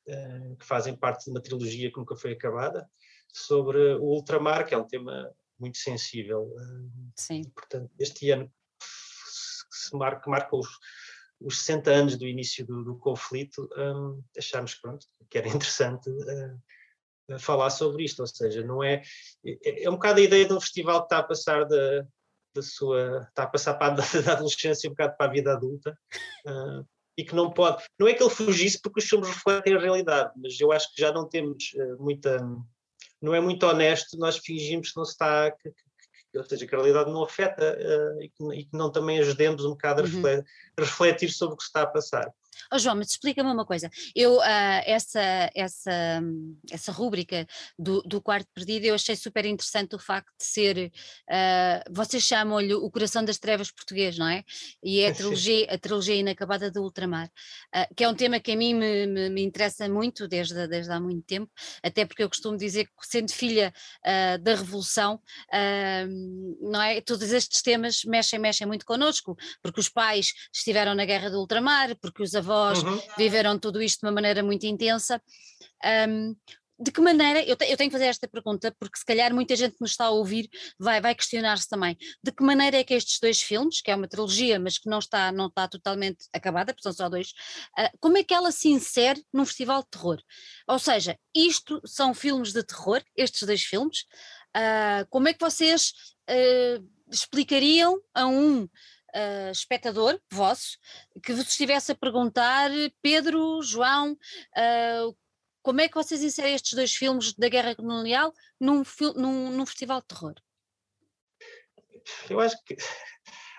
[0.08, 2.88] eh, que fazem parte de uma trilogia que nunca foi acabada,
[3.32, 6.50] sobre o ultramar, que é um tema muito sensível.
[6.58, 7.42] Eh, Sim.
[7.54, 8.50] Portanto, este ano
[9.70, 10.68] se marca, marca os,
[11.40, 17.38] os 60 anos do início do, do conflito, um, achámos pronto, que era interessante uh,
[17.38, 19.02] falar sobre isto, ou seja, não é,
[19.44, 22.06] é, é um bocado a ideia de um festival que está a passar da,
[22.54, 23.96] da sua, está a passar para a,
[24.32, 25.96] adolescência um bocado para a vida adulta,
[26.46, 26.86] uh,
[27.16, 27.84] e que não pode.
[27.98, 31.00] Não é que ele fugisse porque os filmes refletem a realidade, mas eu acho que
[31.00, 32.38] já não temos uh, muita.
[33.20, 35.50] Não é muito honesto nós fingimos que não se está.
[35.50, 38.90] Que, que, ou seja, que a realidade não afeta uh, e, que, e, que, não
[38.90, 40.10] também ajudemos um bocado a, uhum.
[40.10, 40.44] refletir,
[40.78, 42.32] a refletir sobre o que se está a passar.
[42.72, 43.90] Oh, João, mas explica-me uma coisa.
[44.14, 46.22] Eu, uh, essa, essa,
[46.70, 47.46] essa rúbrica
[47.78, 50.92] do, do quarto perdido, eu achei super interessante o facto de ser,
[51.28, 54.44] uh, vocês chamam-lhe o coração das trevas português, não é?
[54.82, 58.52] E é a trilogia, a trilogia inacabada do ultramar, uh, que é um tema que
[58.52, 61.50] a mim me, me, me, interessa muito desde, desde há muito tempo,
[61.82, 63.72] até porque eu costumo dizer que sendo filha
[64.40, 65.20] da Revolução,
[66.60, 67.00] não é?
[67.00, 71.96] Todos estes temas mexem, mexem muito connosco, porque os pais estiveram na guerra do ultramar,
[71.96, 73.00] porque os avós uhum.
[73.16, 75.20] viveram tudo isto de uma maneira muito intensa.
[76.08, 76.34] Um,
[76.82, 79.54] de que maneira, eu, te, eu, tenho que fazer esta pergunta, porque se calhar muita
[79.54, 82.94] gente que nos está a ouvir vai, vai questionar-se também, de que maneira é que
[82.94, 86.72] estes dois filmes, que é uma trilogia, mas que não está, não está totalmente acabada,
[86.72, 87.28] porque são só dois,
[87.78, 90.20] uh, como é que ela se insere num festival de terror?
[90.66, 94.00] Ou seja, isto são filmes de terror, estes dois filmes,
[94.56, 95.92] uh, como é que vocês
[96.28, 98.68] uh, explicariam a um
[99.14, 100.78] uh, espectador vosso
[101.22, 102.70] que vos estivesse a perguntar,
[103.00, 105.16] Pedro, João, uh,
[105.62, 108.82] como é que vocês inserem estes dois filmes da Guerra Colonial num,
[109.16, 110.34] num, num festival de terror?
[112.28, 112.76] Eu acho que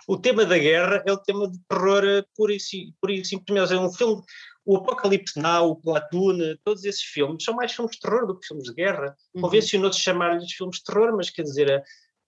[0.08, 3.74] o tema da guerra é o tema de terror por isso, por isso simplesmente.
[3.74, 4.22] É um filme,
[4.66, 8.48] o Apocalipse Now, o Platoon, todos esses filmes são mais filmes de terror do que
[8.48, 9.16] filmes de guerra.
[9.34, 9.42] Uhum.
[9.42, 11.84] Convencionou-se chamar-lhes filmes de terror, mas quer dizer,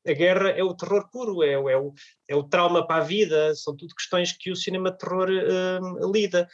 [0.08, 1.94] a guerra é o terror puro, é, é, o,
[2.28, 6.12] é o trauma para a vida, são tudo questões que o cinema de terror uh,
[6.12, 6.48] lida.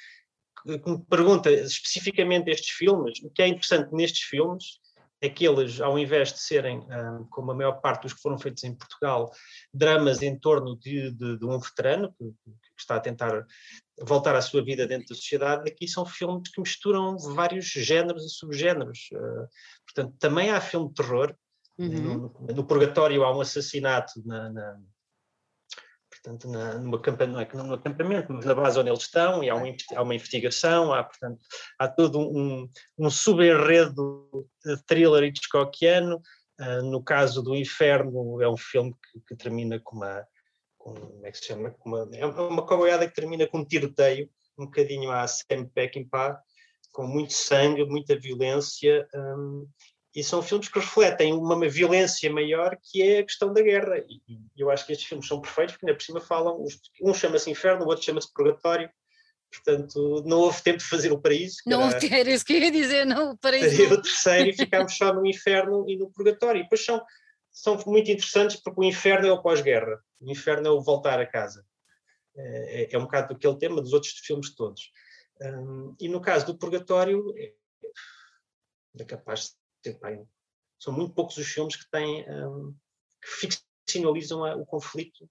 [0.65, 4.79] Me pergunta especificamente estes filmes, o que é interessante nestes filmes
[5.21, 8.39] é que eles, ao invés de serem, uh, como a maior parte dos que foram
[8.39, 9.31] feitos em Portugal,
[9.71, 13.45] dramas em torno de, de, de um veterano que, que, está a tentar
[14.01, 18.29] voltar à sua vida dentro da sociedade, aqui são filmes que misturam vários géneros e
[18.29, 19.09] subgéneros.
[19.13, 19.47] Uh,
[19.85, 21.35] portanto, também há filme de terror,
[21.77, 22.31] Uhum.
[22.39, 24.79] No, no, Purgatório há um assassinato na, na,
[26.09, 29.43] portanto, na, numa campanha, não é que num acampamento, mas na base onde eles estão,
[29.43, 31.39] e há uma, há uma investigação, há, portanto,
[31.79, 34.47] há todo um, um subenredo
[34.85, 36.21] thriller hitchcockiano.
[36.59, 40.23] Uh, no caso do Inferno, é um filme que, que termina com uma,
[40.77, 41.75] com, como é que se chama?
[41.83, 44.29] Uma, é uma cowboyada que termina com um tiroteio,
[44.59, 46.39] um bocadinho à Sam Peckinpah,
[46.91, 49.67] com muito sangue, muita violência, um,
[50.13, 53.97] e são filmes que refletem uma violência maior que é a questão da guerra.
[53.99, 54.21] E,
[54.57, 56.65] eu acho que estes filmes são perfeitos, porque ainda por cima falam,
[57.01, 58.89] um chama-se Inferno, o outro chama-se Purgatório,
[59.51, 61.57] portanto não houve tempo de fazer o paraíso.
[61.65, 63.75] Não, era, era isso que eu ia dizer, não, o paraíso.
[63.75, 66.59] Seria o terceiro e ficámos só no Inferno e no Purgatório.
[66.59, 67.01] E depois são,
[67.49, 71.25] são muito interessantes porque o Inferno é o pós-guerra, o Inferno é o voltar a
[71.25, 71.65] casa.
[72.35, 74.91] É, é, é um bocado aquele tema dos outros filmes todos.
[75.41, 77.53] Um, e no caso do Purgatório, é,
[78.99, 80.27] é capaz de ser, bem,
[80.79, 82.75] são muito poucos os filmes que têm um,
[83.21, 85.29] que ficcionalizam a, o conflito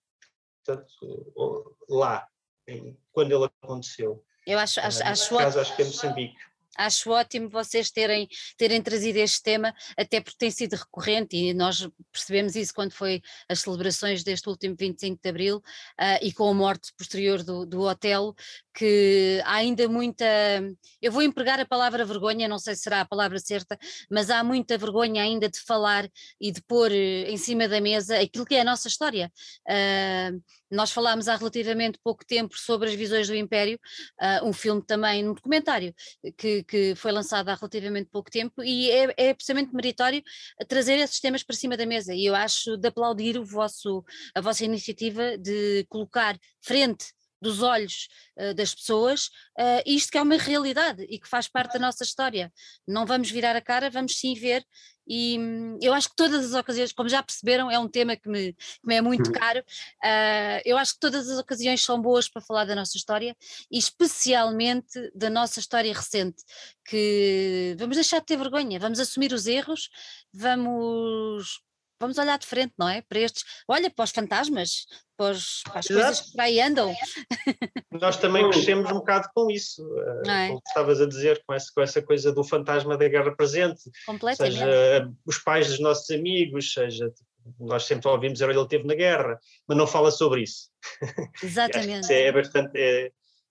[0.65, 2.27] portanto, lá,
[2.67, 4.25] em, quando ele aconteceu.
[4.47, 6.37] Eu acho, acho, uh, acho, caso, acho que é Moçambique.
[6.77, 11.87] Acho ótimo vocês terem, terem trazido este tema, até porque tem sido recorrente e nós
[12.13, 16.55] percebemos isso quando foi as celebrações deste último 25 de Abril uh, e com a
[16.55, 18.35] morte posterior do, do Otelo,
[18.75, 20.25] que há ainda muita.
[21.01, 23.79] Eu vou empregar a palavra vergonha, não sei se será a palavra certa,
[24.11, 26.09] mas há muita vergonha ainda de falar
[26.41, 29.31] e de pôr eh, em cima da mesa aquilo que é a nossa história.
[29.69, 33.79] Uh, nós falámos há relativamente pouco tempo sobre as visões do Império,
[34.23, 35.93] uh, um filme também, um documentário
[36.39, 40.23] que, que foi lançado há relativamente pouco tempo e é, é precisamente meritório
[40.69, 44.05] trazer esses temas para cima da mesa e eu acho de aplaudir o vosso,
[44.35, 47.07] a vossa iniciativa de colocar frente
[47.41, 49.27] dos olhos uh, das pessoas,
[49.59, 52.53] uh, isto que é uma realidade e que faz parte da nossa história.
[52.87, 54.65] Não vamos virar a cara, vamos sim ver.
[55.13, 58.29] E hum, eu acho que todas as ocasiões, como já perceberam, é um tema que
[58.29, 59.33] me, que me é muito uhum.
[59.33, 59.59] caro.
[59.59, 63.37] Uh, eu acho que todas as ocasiões são boas para falar da nossa história
[63.69, 66.45] e especialmente da nossa história recente,
[66.85, 69.91] que vamos deixar de ter vergonha, vamos assumir os erros,
[70.33, 71.61] vamos
[72.01, 73.03] vamos olhar de frente, não é?
[73.03, 74.87] Para estes, olha, para os fantasmas,
[75.17, 76.95] para, os, para as coisas que por aí andam.
[77.93, 79.87] Nós também crescemos um bocado com isso,
[80.27, 80.49] é?
[80.49, 83.83] como estavas a dizer, com essa, com essa coisa do fantasma da guerra presente.
[84.07, 84.59] Completamente.
[84.59, 87.13] Seja os pais dos nossos amigos, seja
[87.59, 90.71] nós sempre ouvimos dizer, ele esteve na guerra, mas não fala sobre isso.
[91.43, 92.13] Exatamente.
[92.13, 93.11] é, é bastante é,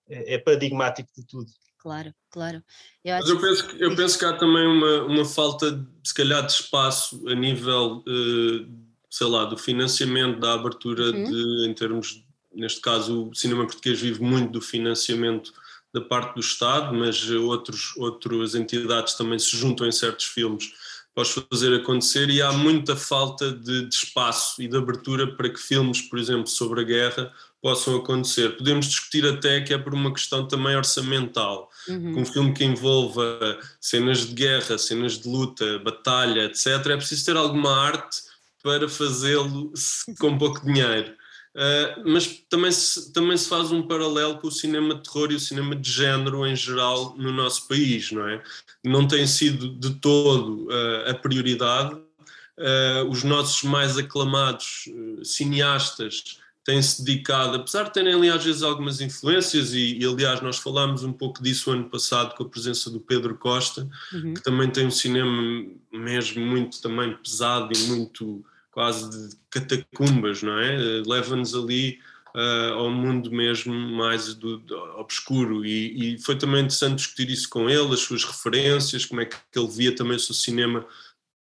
[0.09, 1.51] é, paradigmático de tudo.
[1.79, 2.61] Claro, claro.
[3.03, 6.45] Eu, Mas eu penso, que, eu penso que há também uma, uma falta, se calhar,
[6.45, 8.67] de espaço a nível, uh,
[9.09, 11.23] sei lá, do financiamento, da abertura uhum.
[11.23, 15.53] de, em termos, neste caso, o cinema português vive muito do financiamento
[15.93, 20.71] da parte do Estado, mas outros, outras entidades também se juntam em certos filmes
[21.15, 25.49] para os fazer acontecer e há muita falta de, de espaço e de abertura para
[25.49, 28.57] que filmes, por exemplo, sobre a guerra possam acontecer.
[28.57, 32.21] Podemos discutir até que é por uma questão também orçamental, uhum.
[32.21, 36.67] um filme que envolva cenas de guerra, cenas de luta, batalha, etc.
[36.87, 38.17] É preciso ter alguma arte
[38.63, 39.71] para fazê-lo
[40.19, 41.13] com pouco dinheiro.
[41.55, 45.35] Uh, mas também se, também se faz um paralelo com o cinema de terror e
[45.35, 48.41] o cinema de género em geral no nosso país, não é?
[48.83, 51.95] Não tem sido de todo uh, a prioridade.
[51.95, 54.85] Uh, os nossos mais aclamados
[55.23, 60.59] cineastas têm-se dedicado, apesar de terem ali às vezes algumas influências, e, e, aliás nós
[60.59, 64.35] falámos um pouco disso ano passado com a presença do Pedro Costa, uhum.
[64.35, 70.59] que também tem um cinema mesmo muito também pesado e muito quase de catacumbas, não
[70.59, 70.77] é?
[71.07, 71.99] Leva-nos ali
[72.35, 77.49] uh, ao mundo mesmo mais do, do obscuro e, e, foi também interessante discutir isso
[77.49, 80.85] com ele, as suas referências, como é que ele via também o seu cinema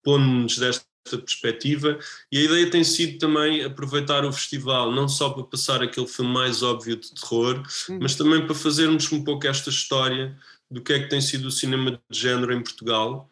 [0.02, 0.84] pondo-nos desta
[1.16, 1.98] perspectiva
[2.30, 6.32] e a ideia tem sido também aproveitar o festival não só para passar aquele filme
[6.32, 7.98] mais óbvio de terror, uhum.
[8.02, 10.36] mas também para fazermos um pouco esta história
[10.70, 13.30] do que é que tem sido o cinema de género em Portugal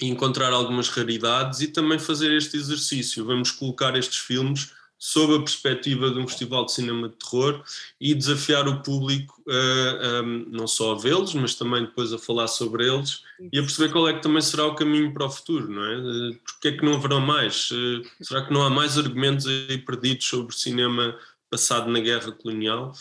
[0.00, 3.24] e encontrar algumas raridades e também fazer este exercício.
[3.24, 4.72] Vamos colocar estes filmes
[5.04, 7.62] sob a perspectiva de um festival de cinema de terror
[8.00, 12.46] e desafiar o público a, a não só a vê-los, mas também depois a falar
[12.46, 15.68] sobre eles e a perceber qual é que também será o caminho para o futuro,
[15.70, 16.38] não é?
[16.42, 17.68] Porque é que não haverão mais?
[17.70, 21.14] Eh, será que não há mais argumentos aí perdidos sobre cinema
[21.50, 22.94] passado na guerra colonial?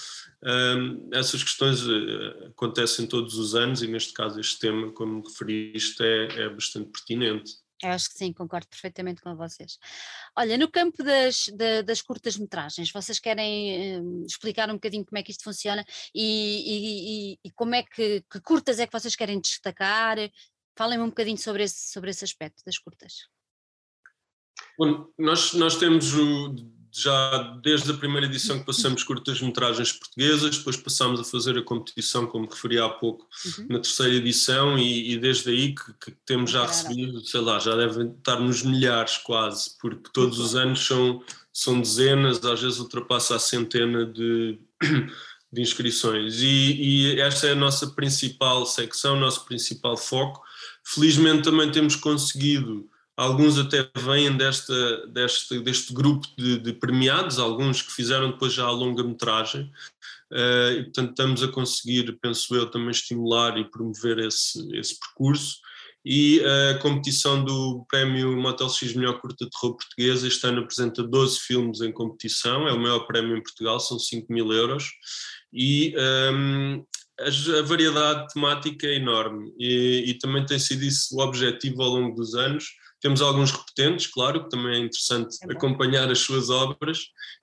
[0.44, 6.04] Um, essas questões uh, acontecem todos os anos e neste caso este tema, como referiste,
[6.04, 7.63] é, é bastante pertinente.
[7.84, 9.78] Eu acho que sim, concordo perfeitamente com vocês.
[10.38, 11.50] Olha, no campo das,
[11.86, 15.84] das curtas-metragens, vocês querem um, explicar um bocadinho como é que isto funciona
[16.16, 20.18] e, e, e, como é que, que curtas é que vocês querem destacar?
[20.78, 23.28] Falem-me um bocadinho sobre esse, sobre esse aspecto das curtas.
[24.78, 26.56] Bom, nós, nós temos o,
[26.96, 32.28] já desde a primeira edição que passamos curtas-metragens portuguesas, depois passámos a fazer a competição,
[32.28, 33.66] como referi há pouco, uhum.
[33.70, 37.76] na terceira edição, e, e desde aí que, que, temos já recebido, sei lá, já
[37.76, 43.38] devem estar nos milhares quase, porque todos os anos são, são dezenas, às vezes ultrapassa
[43.38, 44.60] a centena de,
[45.52, 46.42] de inscrições.
[46.42, 50.44] E, e esta é a nossa principal secção, o nosso principal foco.
[50.84, 57.82] Felizmente também temos conseguido Alguns até vêm desta, deste, deste grupo de, de, premiados, alguns
[57.82, 59.72] que fizeram depois já a longa-metragem,
[60.32, 65.58] uh, e portanto estamos a conseguir, penso eu, também estimular e promover esse, esse percurso.
[66.06, 71.02] E a competição do Prémio Motel X Melhor Curta de Terror Portuguesa este ano apresenta
[71.02, 74.92] 12 filmes em competição, é o maior prémio em Portugal, são 5 mil euros,
[75.54, 76.84] e um,
[77.22, 81.92] ehm, a, variedade temática é enorme, e, e também tem sido isso o objetivo ao
[81.92, 82.66] longo dos anos,
[83.04, 87.00] temos alguns repetentes, claro, que também é interessante é acompanhar as suas obras,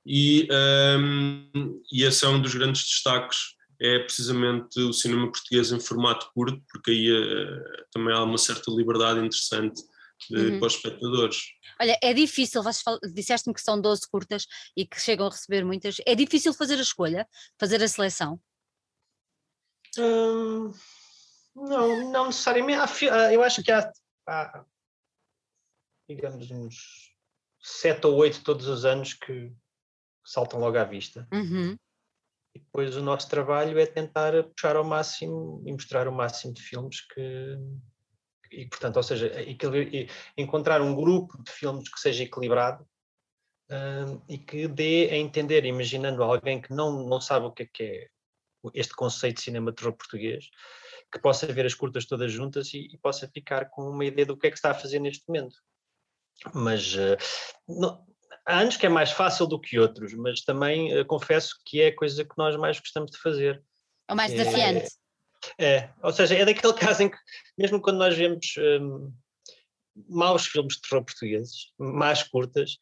[0.06, 0.48] e,
[0.98, 3.36] um, e esse é um dos grandes destaques,
[3.78, 8.70] é precisamente o cinema português em formato curto, porque aí uh, também há uma certa
[8.70, 9.82] liberdade interessante
[10.30, 10.58] de, uhum.
[10.58, 11.36] para os espectadores.
[11.78, 12.62] Olha, é difícil,
[13.12, 16.82] disseste-me que são 12 curtas e que chegam a receber muitas, é difícil fazer a
[16.82, 18.40] escolha, fazer a seleção?
[19.98, 20.72] Hum,
[21.54, 23.04] não, não necessariamente.
[23.30, 23.90] Eu acho que há,
[24.26, 24.64] há,
[26.14, 27.14] digamos, uns
[27.60, 29.52] sete ou oito todos os anos que
[30.24, 31.28] saltam logo à vista.
[31.32, 31.76] Uhum.
[32.54, 36.62] E depois o nosso trabalho é tentar puxar ao máximo e mostrar o máximo de
[36.62, 37.56] filmes que.
[38.50, 39.30] E, portanto, ou seja,
[40.36, 42.84] encontrar um grupo de filmes que seja equilibrado
[43.70, 47.66] um, e que dê a entender, imaginando alguém que não, não sabe o que é,
[47.72, 48.08] que é
[48.74, 50.50] este conceito de cinema terror português,
[51.12, 54.36] que possa ver as curtas todas juntas e, e, possa ficar com uma ideia do
[54.36, 55.56] que é que está a fazer neste momento
[56.54, 57.16] mas uh,
[57.68, 58.04] não,
[58.46, 61.88] há anos que é mais fácil do que outros, mas também uh, confesso que é
[61.88, 63.62] a coisa que nós mais gostamos de fazer.
[64.08, 64.88] É o mais desafiante.
[65.58, 67.16] É, é, ou seja, é daquele caso em que,
[67.56, 69.12] mesmo quando nós vemos um,
[70.08, 72.78] maus filmes de terror portugueses, mais curtas,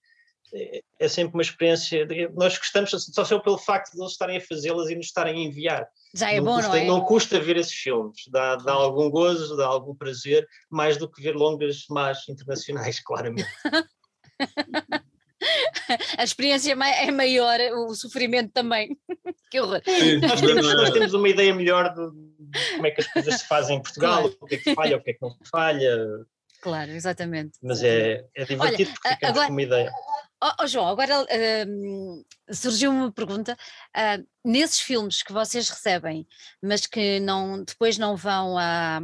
[0.54, 2.06] é, é sempre uma experiência.
[2.06, 5.34] De, nós gostamos só só pelo facto de eles estarem a fazê-las e nos estarem
[5.34, 5.88] a enviar.
[6.14, 6.84] Já é não bom, custa, não é?
[6.84, 11.22] Não custa ver esses filmes, dá, dá algum gozo, dá algum prazer, mais do que
[11.22, 13.48] ver longas más internacionais, claramente.
[16.18, 18.98] A experiência é maior, o sofrimento também.
[19.50, 19.80] que horror.
[20.20, 23.76] Nós temos, nós temos, uma ideia melhor de como é que as coisas se fazem
[23.76, 24.36] em Portugal, claro.
[24.40, 26.26] o que é que falha, o que é que não falha.
[26.60, 27.58] Claro, exatamente.
[27.62, 29.92] Mas é, é divertido Olha, porque ficamos agora, com uma ideia.
[30.40, 33.56] Oh, oh, João, agora uh, surgiu uma pergunta.
[33.96, 36.26] Uh, nesses filmes que vocês recebem,
[36.62, 39.00] mas que não, depois não vão a,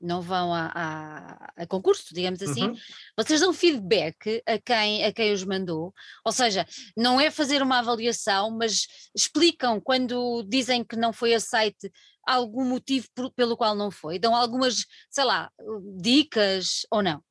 [0.00, 2.76] não vão a, a, a concurso, digamos assim, uhum.
[3.16, 5.92] vocês dão feedback a quem, a quem os mandou,
[6.24, 11.90] ou seja, não é fazer uma avaliação, mas explicam quando dizem que não foi aceite
[12.26, 15.50] algum motivo por, pelo qual não foi, dão algumas, sei lá,
[15.98, 17.22] dicas ou não?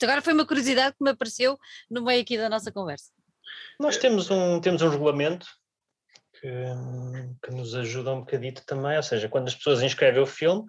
[0.00, 1.58] Isto agora foi uma curiosidade que me apareceu
[1.90, 3.12] no meio aqui da nossa conversa.
[3.78, 5.46] Nós temos um, temos um regulamento
[6.40, 6.48] que,
[7.42, 10.62] que nos ajuda um bocadito também, ou seja, quando as pessoas inscrevem o filme,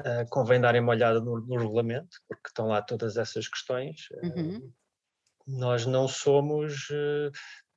[0.00, 4.08] uh, convém darem uma olhada no, no, regulamento, porque estão lá todas essas questões.
[4.24, 4.56] Uhum.
[4.56, 4.72] Uh,
[5.46, 7.30] nós não somos, uh,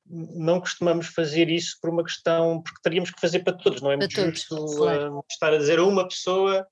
[0.07, 3.97] não costumamos fazer isso por uma questão, porque teríamos que fazer para todos, não é
[3.97, 5.23] muito justo claro.
[5.29, 6.67] estar a dizer a uma pessoa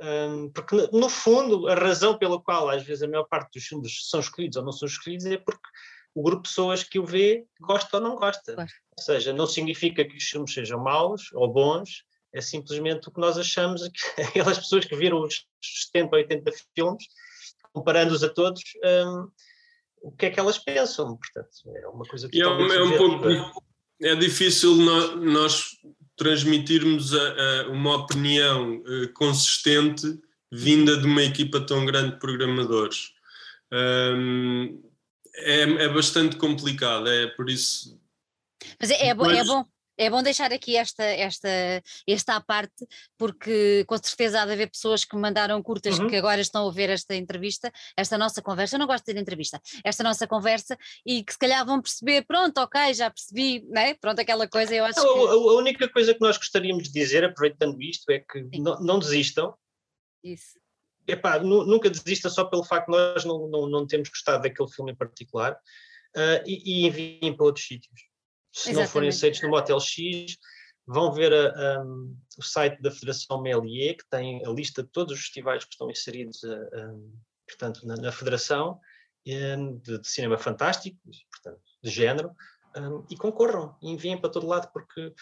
[0.00, 4.08] um, porque, no fundo, a razão pela qual às vezes a maior parte dos filmes
[4.08, 5.68] são escolhidos ou não são escolhidos é porque
[6.14, 8.54] o grupo de pessoas que o vê gosta ou não gosta.
[8.54, 8.70] Claro.
[8.96, 13.20] Ou seja, não significa que os filmes sejam maus ou bons, é simplesmente o que
[13.20, 15.46] nós achamos que aquelas pessoas que viram os
[15.92, 17.04] 70 ou 80 filmes,
[17.72, 19.28] comparando-os a todos, um,
[20.02, 21.16] o que é que elas pensam.
[21.16, 23.28] Portanto, é uma coisa que é, é um pouco
[24.02, 25.70] é difícil nós
[26.16, 33.12] transmitirmos a, a uma opinião uh, consistente vinda de uma equipa tão grande de programadores.
[33.72, 34.80] Um,
[35.36, 38.00] é, é, bastante complicado, é por isso.
[38.80, 41.48] Mas é, é, bom, é bom, é bom deixar aqui esta, esta,
[42.06, 46.08] esta à parte, porque com certeza há de haver pessoas que mandaram curtas uhum.
[46.08, 48.76] que agora estão a ver esta entrevista, esta nossa conversa.
[48.76, 50.76] Eu não gosto de ter entrevista, esta nossa conversa,
[51.06, 53.94] e que se calhar vão perceber, pronto, ok, já percebi, né?
[53.94, 54.74] pronto, aquela coisa.
[54.74, 55.06] Eu acho que...
[55.06, 58.98] a, a única coisa que nós gostaríamos de dizer, aproveitando isto, é que não, não
[58.98, 59.54] desistam.
[60.22, 60.58] Isso.
[61.06, 64.92] Epá, nunca desista só pelo facto de nós não, não, não termos gostado daquele filme
[64.92, 68.13] em particular uh, e, e enviem para outros sítios
[68.54, 68.76] se Exatamente.
[68.76, 70.36] não forem aceitos no Motel X,
[70.86, 75.12] vão ver a, um, o site da Federação Melier, que tem a lista de todos
[75.14, 76.94] os festivais que estão inseridos a, a,
[77.48, 78.78] portanto, na, na Federação
[79.26, 80.96] de, de, Cinema Fantástico.
[81.32, 82.30] portanto, de género,
[82.76, 85.12] um, e concorram, e enviem para todo lado, porque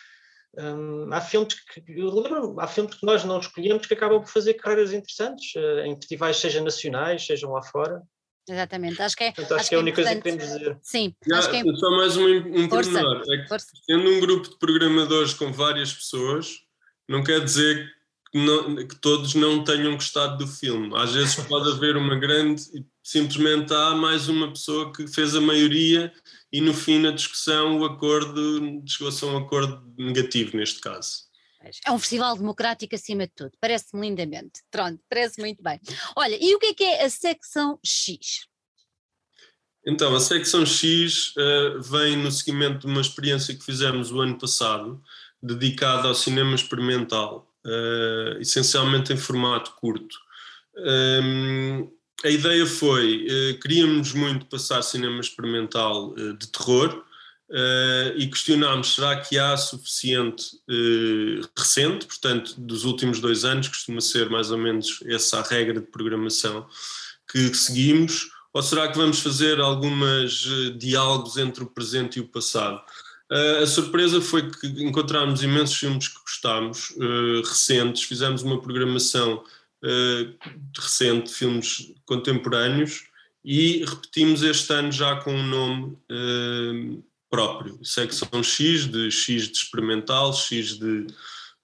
[0.58, 4.28] um, há filmes que eu lembro, há filmes que nós não escolhemos que acabam por
[4.28, 8.02] fazer carreiras interessantes uh, em festivais, seja nacionais, sejam lá fora.
[8.48, 10.78] Exatamente, acho que é, Portanto, acho, acho que é a única coisa que queremos dizer.
[10.82, 11.62] Sim, Já, acho que é...
[11.76, 13.22] Só mais um, um pormenor.
[13.30, 16.58] É que, tendo um grupo de programadores com várias pessoas,
[17.08, 17.88] não quer dizer
[18.32, 20.90] que, não, que, todos não tenham gostado do filme.
[20.96, 25.40] Às vezes pode haver uma grande e simplesmente há mais uma pessoa que fez a
[25.40, 26.12] maioria
[26.52, 31.31] e no fim na discussão o acordo chegou-se a um acordo negativo neste caso.
[31.86, 34.60] É um festival democrático acima de tudo, parece-me lindamente.
[34.70, 35.80] Pronto, parece muito bem.
[36.16, 38.46] Olha, e o que é que é a secção X?
[39.86, 44.38] Então, a secção X uh, vem no seguimento de uma experiência que fizemos o ano
[44.38, 45.02] passado,
[45.42, 50.16] dedicada ao cinema experimental, uh, essencialmente em formato curto.
[50.76, 51.90] Um,
[52.24, 57.04] a ideia foi, uh, queríamos muito passar cinema experimental de terror,
[57.52, 64.00] Uh, e questionámos será que há suficiente uh, recente, portanto, dos últimos dois anos, costuma
[64.00, 66.66] ser mais ou menos essa a regra de programação
[67.30, 72.28] que seguimos, ou será que vamos fazer algumas uh, diálogos entre o presente e o
[72.28, 72.80] passado?
[73.62, 76.92] a surpresa foi que encontramos imensos filmes que gostámos,
[77.42, 79.42] recentes, fizemos uma programação
[80.78, 83.04] recente, filmes contemporâneos,
[83.42, 85.98] e repetimos este ano já com um nome
[87.32, 87.80] próprio.
[87.82, 91.06] Secção X, de X de experimental, X de,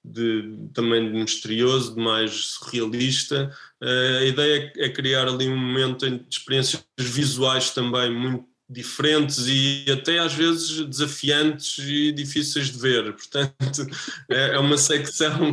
[0.02, 3.54] de também de misterioso, de mais surrealista.
[3.82, 9.46] Uh, a ideia é, é criar ali um momento de experiências visuais também muito diferentes
[9.46, 13.12] e até às vezes desafiantes e difíceis de ver.
[13.12, 13.86] Portanto,
[14.30, 15.52] é, é uma secção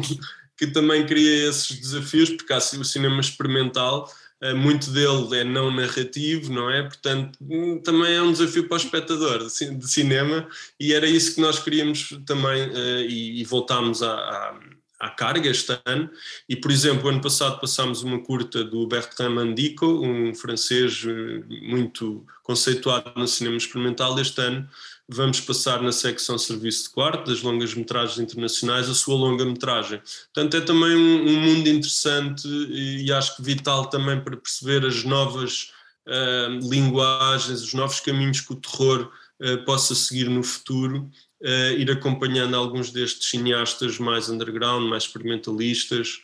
[0.58, 4.10] que também cria esses desafios, porque há o cinema experimental
[4.54, 6.84] muito dele é não narrativo, não é?
[6.84, 10.48] Portanto, hum, também é um desafio para o espectador de cinema
[10.80, 14.60] e era isso que nós queríamos também eh, e, voltámos à, à,
[15.00, 16.10] à carga este ano.
[16.50, 22.26] E, por exemplo, ano passado passámos uma curta do Bertrand Mandico, um francês eh, muito
[22.44, 24.20] conceituado no cinema experimental.
[24.20, 24.70] Este ano
[25.08, 30.02] vamos passar na secção Serviço de Quarto das longas-metragens internacionais a sua longa-metragem.
[30.34, 35.04] Portanto, é também um, um, mundo interessante e acho que vital também para perceber as
[35.04, 35.72] novas
[36.08, 41.10] uh, linguagens, os novos caminhos que o terror uh, possa seguir no futuro,
[41.42, 46.22] uh, ir acompanhando alguns destes cineastas mais underground, mais experimentalistas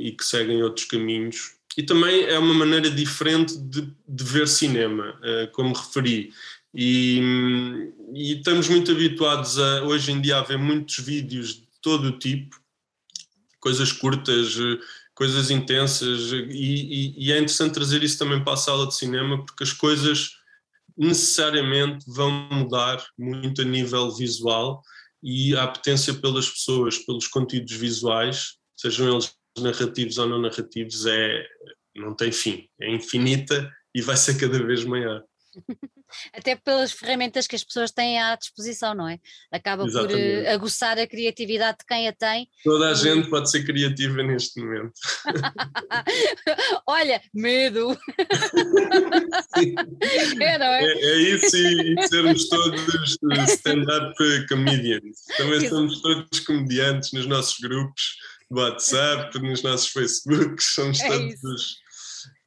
[0.00, 1.52] e que seguem outros caminhos.
[1.76, 5.16] E também é uma maneira diferente de, de ver cinema,
[5.52, 6.32] como referi
[6.74, 12.08] e, e, estamos muito habituados a, hoje em dia, a ver muitos vídeos de todo
[12.08, 12.56] o tipo,
[13.58, 14.56] coisas curtas,
[15.14, 19.44] coisas intensas, e, e, e é interessante trazer isso também para a sala de cinema,
[19.44, 20.30] porque as coisas
[20.96, 24.82] necessariamente vão mudar muito a nível visual
[25.22, 31.46] e a apetência pelas pessoas, pelos conteúdos visuais, sejam eles narrativos ou não narrativos, é,
[31.96, 35.22] não tem fim, é infinita e vai ser cada vez maior.
[36.32, 39.18] Até pelas ferramentas que as pessoas têm à disposição, não é?
[39.50, 40.42] Acaba Exatamente.
[40.42, 42.48] por aguçar a criatividade de quem a tem.
[42.64, 42.96] Toda a e...
[42.96, 44.92] gente pode ser criativa neste momento.
[46.86, 47.96] Olha, medo!
[50.40, 50.84] é, não é?
[50.84, 50.92] é?
[50.92, 54.14] É, isso e, e sermos todos stand-up
[54.48, 55.24] comedians.
[55.36, 58.16] Também somos todos comediantes nos nossos grupos
[58.50, 61.34] WhatsApp, nos nossos Facebooks, somos é todos.
[61.34, 61.78] Isso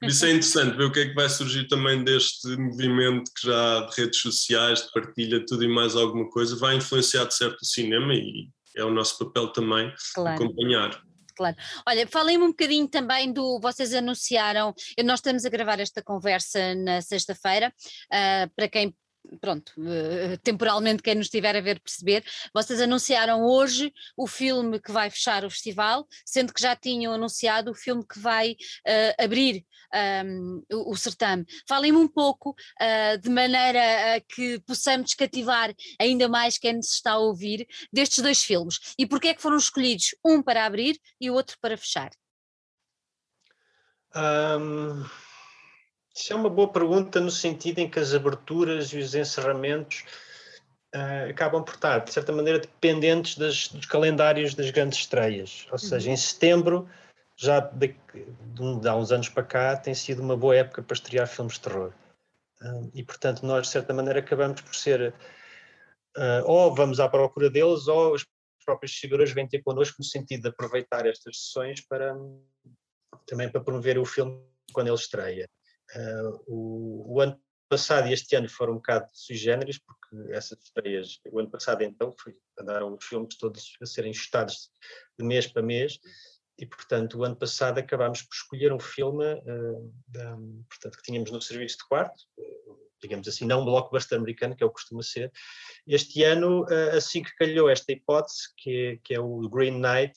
[0.07, 3.85] isso é interessante ver o que é que vai surgir também deste movimento que já
[3.85, 7.65] de redes sociais, de partilha, tudo e mais alguma coisa, vai influenciar de certo o
[7.65, 10.35] cinema e é o nosso papel também claro.
[10.35, 11.01] acompanhar.
[11.35, 11.55] Claro.
[11.87, 13.59] Olha, falem-me um bocadinho também do.
[13.59, 14.73] Vocês anunciaram.
[15.03, 17.73] Nós estamos a gravar esta conversa na sexta-feira.
[18.05, 18.95] Uh, para quem
[19.39, 24.91] pronto, uh, temporalmente quem nos estiver a ver perceber, vocês anunciaram hoje o filme que
[24.91, 29.65] vai fechar o festival, sendo que já tinham anunciado o filme que vai uh, abrir
[29.93, 31.45] um, ehm, o, certame.
[31.67, 37.17] Falem-me um pouco uh, de maneira que possamos cativar ainda mais quem nos está a
[37.17, 41.34] ouvir destes dois filmes e porque é que foram escolhidos um para abrir e o
[41.34, 42.11] outro para fechar.
[44.15, 45.22] Um
[46.14, 50.05] isso é uma boa pergunta no sentido em que as aberturas e os encerramentos
[50.93, 55.68] uh, acabam por estar, de certa maneira, dependentes das, dos calendários das grandes estreias.
[55.72, 56.88] Ou seja, em setembro,
[57.36, 61.28] já de, de, há uns anos para cá, tem sido uma boa época para estrear
[61.28, 61.91] filmes de terror.
[62.61, 65.14] Uh, e, portanto, nós, de certa maneira, acabamos por ser.
[66.16, 68.24] Uh, ou vamos à procura deles, ou as
[68.64, 72.16] próprias distribuidoras vêm ter connosco no sentido de aproveitar estas sessões para
[73.26, 74.39] também para promover o filme
[74.72, 75.49] quando ele estreia.
[75.95, 77.39] Uh, o, o, ano
[77.69, 81.81] passado e este ano foram um bocado sui generis, porque essas estreias, o ano passado
[81.83, 84.71] então, foi, andaram os filmes todos a serem ajustados
[85.17, 85.99] de mês para mês,
[86.57, 89.93] e portanto o ano passado acabámos por escolher um filme uh,
[90.37, 94.55] um, portanto, que tínhamos no serviço de quarto, uh, digamos assim, não um blockbuster americano,
[94.55, 95.31] que é o que costuma ser.
[95.85, 100.13] Este ano, uh, assim que calhou esta hipótese, que é, que é o Green Knight,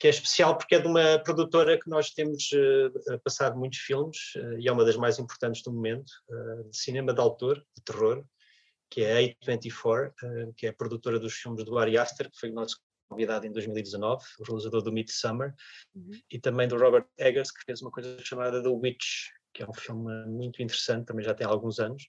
[0.00, 4.34] que é especial porque é de uma produtora que nós temos uh, passado muitos filmes
[4.34, 7.84] uh, e é uma das mais importantes do momento, uh, de cinema de autor, de
[7.84, 8.24] terror,
[8.90, 10.12] que é a A24,
[10.56, 13.52] que é a produtora dos filmes do Ari Aster, que foi o nosso convidado em
[13.52, 15.54] 2019, o realizador do Midsummer,
[15.94, 16.10] uhum.
[16.28, 19.74] e também do Robert Eggers, que fez uma coisa chamada The Witch, que é um
[19.74, 22.04] filme muito interessante, também já tem alguns anos.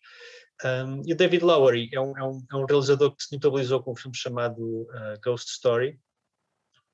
[0.63, 3.83] Um, e o David Lowery é um, é, um, é um, realizador que se notabilizou
[3.83, 4.87] com um filme chamado
[5.23, 5.99] Ghost Story,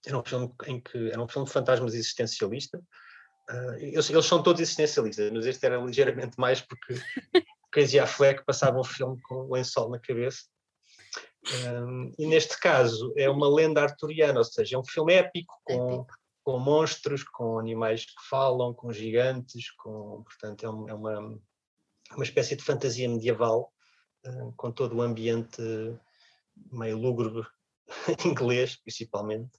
[0.05, 2.79] era um filme em que era um filme de fantasmas existencialista.
[3.49, 6.95] Uh, eles, eles, são todos existencialistas, mas este era ligeiramente mais porque
[7.71, 10.43] Casey Affleck passava um filme com um lençol na cabeça.
[11.65, 16.05] Um, e neste caso é uma lenda arturiana, ou seja, é um filme épico com,
[16.43, 21.39] com monstros, com animais que falam, com gigantes, com, portanto é, um, é uma,
[22.15, 23.71] uma espécie de fantasia medieval
[24.25, 25.61] uh, com todo o ambiente
[26.71, 27.45] meio lúgubre
[28.25, 29.51] inglês, principalmente.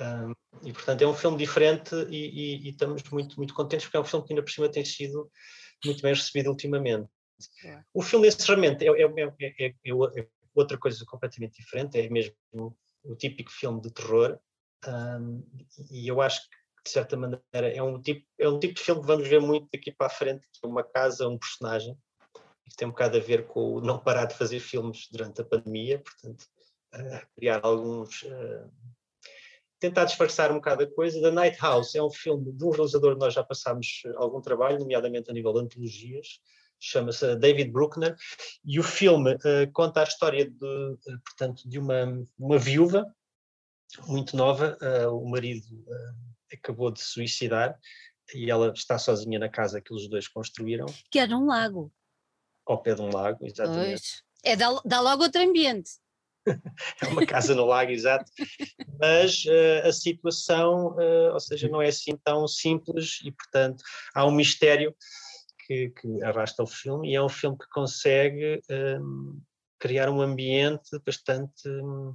[0.00, 0.32] Um,
[0.62, 4.00] e portanto é um filme diferente e, e, e, estamos muito, muito contentes porque é
[4.00, 5.30] um filme que ainda por cima tem sido
[5.84, 7.08] muito bem recebido ultimamente.
[7.64, 7.82] É.
[7.94, 12.34] O filme de encerramento é, é, é, outra coisa completamente diferente, é mesmo
[13.04, 14.38] o típico filme de terror
[14.86, 15.44] um,
[15.90, 19.00] e eu acho que de certa maneira é um, tipo, é um tipo de filme
[19.00, 21.96] que vamos ver muito daqui para a frente, que é uma casa, um personagem,
[22.68, 25.44] que tem um bocado a ver com o não parar de fazer filmes durante a
[25.44, 26.44] pandemia, portanto,
[26.94, 28.70] uh, criar alguns uh,
[29.78, 31.20] tentar disfarçar um bocado a coisa.
[31.20, 34.78] The Night House é um filme de um realizador que nós já passámos algum trabalho,
[34.78, 36.40] nomeadamente a nível de antologias,
[36.80, 38.16] chama-se David Bruckner,
[38.64, 43.04] e o filme uh, conta a história de, uh, portanto, de uma, uma viúva
[44.06, 45.66] muito nova, uh, o marido
[46.52, 47.78] acabou de suicidar
[48.34, 50.86] e ela está sozinha na casa que os dois construíram.
[51.10, 51.92] Que era um lago.
[52.66, 53.88] Ao pé de um lago, exatamente.
[53.88, 54.22] Pois.
[54.44, 55.92] É, dá, dá logo outro ambiente.
[57.02, 58.30] é uma casa no lago, exato,
[59.00, 63.82] mas uh, a situação, uh, ou seja, não é assim tão simples e, portanto,
[64.14, 64.94] há um mistério
[65.66, 69.40] que, que arrasta o filme e é um filme que consegue um, ehm,
[69.78, 72.14] criar um ambiente bastante um,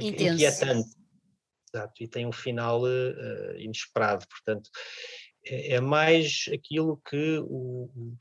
[0.00, 0.90] é inquietante.
[1.72, 4.70] Exato, e tem um final uh, inesperado, portanto,
[5.44, 8.16] é, é mais aquilo que o, o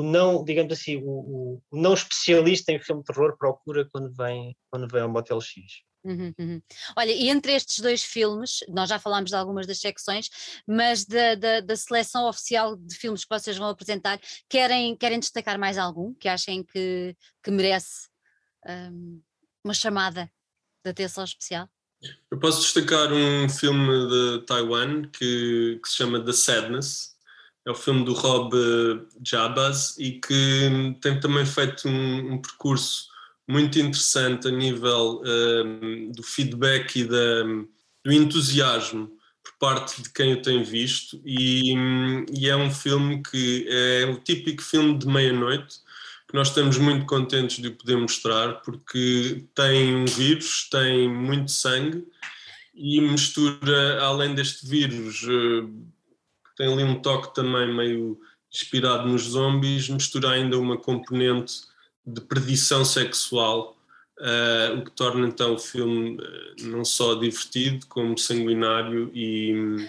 [0.00, 4.86] não, digamos assim, o, o, não especialista em filme de terror procura quando vem, quando
[4.86, 5.82] vem ao Motel X.
[6.04, 6.62] Uhum, uhum.
[6.96, 10.28] Olha, e entre estes dois filmes, nós já falámos de algumas das secções,
[10.66, 15.58] mas da, da, da, seleção oficial de filmes que vocês vão apresentar, querem, querem destacar
[15.58, 18.08] mais algum que achem que, que merece
[18.66, 19.20] um,
[19.64, 20.30] uma chamada
[20.84, 21.68] de atenção especial?
[22.30, 27.11] Eu posso destacar um filme de Taiwan que, que se chama The Sadness,
[27.64, 28.56] é o filme do Rob
[29.24, 33.08] Jabaz e que tem também feito um, um percurso
[33.48, 37.44] muito interessante a nível um, do feedback e da,
[38.04, 39.10] do entusiasmo
[39.42, 41.20] por parte de quem o tem visto.
[41.24, 41.74] E,
[42.32, 45.80] e é um filme que é o típico filme de meia-noite
[46.32, 51.50] que nós estamos muito contentes de o poder mostrar porque tem um vírus, tem muito
[51.50, 52.04] sangue
[52.74, 55.70] e mistura, além deste vírus, uh,
[56.56, 58.20] tem ali um toque também meio
[58.52, 61.62] inspirado nos zombies, mistura ainda uma componente
[62.04, 63.76] de perdição sexual,
[64.18, 69.88] uh, o que torna então o filme uh, não só divertido, como sanguinário e hum,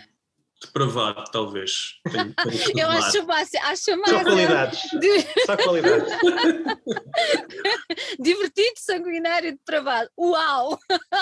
[0.61, 1.99] depravado, talvez.
[2.09, 4.09] Tem, tem Eu acho, mais, acho mais.
[4.09, 4.81] Só qualidades.
[4.99, 5.21] De...
[5.45, 6.13] Só qualidades.
[8.19, 10.09] Divertido, sanguinário e depravado.
[10.17, 10.79] Uau!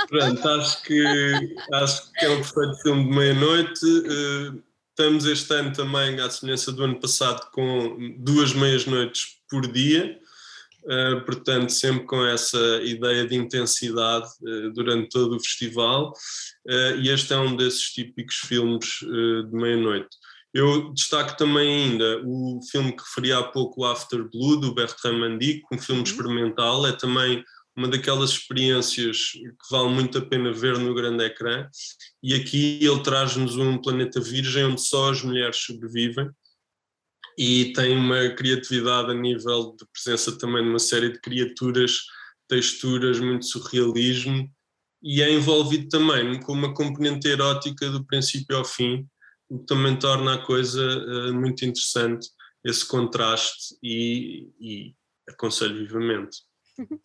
[0.07, 3.85] Pronto, acho que, acho que é um perfeito filme de meia-noite.
[3.85, 4.70] Uh,
[5.01, 10.19] Estamos este ano também, à semelhança do ano passado, com duas meias-noites por dia,
[10.83, 16.13] uh, portanto, sempre com essa ideia de intensidade uh, durante todo o festival,
[16.67, 20.15] uh, e este é um desses típicos filmes de meia-noite.
[20.53, 25.63] Eu destaco também ainda o filme que referi há pouco, After Blue, do Bertrand Mandic,
[25.73, 26.07] um filme uhum.
[26.07, 27.43] experimental, é também
[27.81, 31.67] uma daquelas experiências que vale muito a pena ver no grande ecrã.
[32.21, 36.29] E aqui ele traz-nos um planeta virgem onde só as mulheres sobrevivem
[37.37, 42.01] e tem uma criatividade a nível de presença também de uma série de criaturas,
[42.47, 44.47] texturas, muito surrealismo
[45.01, 49.07] e é envolvido também com uma componente erótica do princípio ao fim,
[49.49, 52.29] o que também torna a coisa uh, muito interessante
[52.63, 54.95] esse contraste e, e
[55.27, 56.50] aconselho vivamente.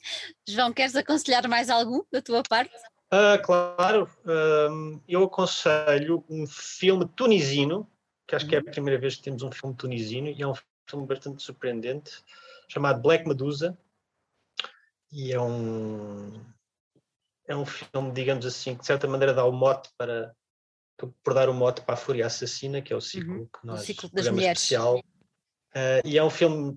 [0.48, 2.74] João, queres aconselhar mais algum da tua parte?
[3.12, 7.88] Uh, claro, uh, eu aconselho um filme tunisino,
[8.26, 8.70] que acho que é a uhum.
[8.70, 10.54] primeira vez que temos um filme tunisino, e é um
[10.88, 12.24] filme bastante surpreendente,
[12.68, 13.78] chamado Black Medusa,
[15.12, 16.32] e é um,
[17.46, 20.34] é um filme, digamos assim, que de certa maneira dá o mote para,
[21.22, 23.46] por dar o mote para a Fúria Assassina, que é o ciclo uhum.
[23.46, 24.60] que nós, o ciclo das mulheres.
[24.60, 26.76] especial, uh, e é um filme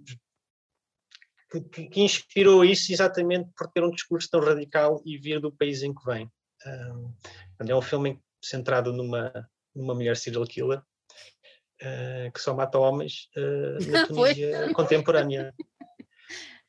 [1.51, 5.81] que, que, inspirou isso exatamente por ter um discurso tão radical e vir do país
[5.81, 6.31] em que vem.
[6.65, 7.13] Um,
[7.67, 9.31] é um filme centrado numa,
[9.73, 10.79] numa mulher serial killer
[11.81, 15.53] uh, que só mata homens uh, na Tunísia contemporânea.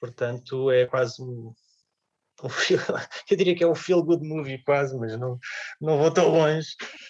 [0.01, 1.55] Portanto, é quase um,
[2.43, 2.49] um
[3.31, 5.39] eu diria que é um feel good movie quase, mas não,
[5.81, 6.69] não vou tão longe.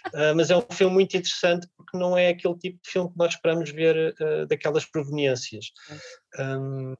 [0.08, 3.18] Uh, mas é um filme muito interessante porque não é aquele tipo de filme que
[3.18, 5.66] nós esperamos ver uh, daquelas proveniências.
[6.38, 6.94] Um,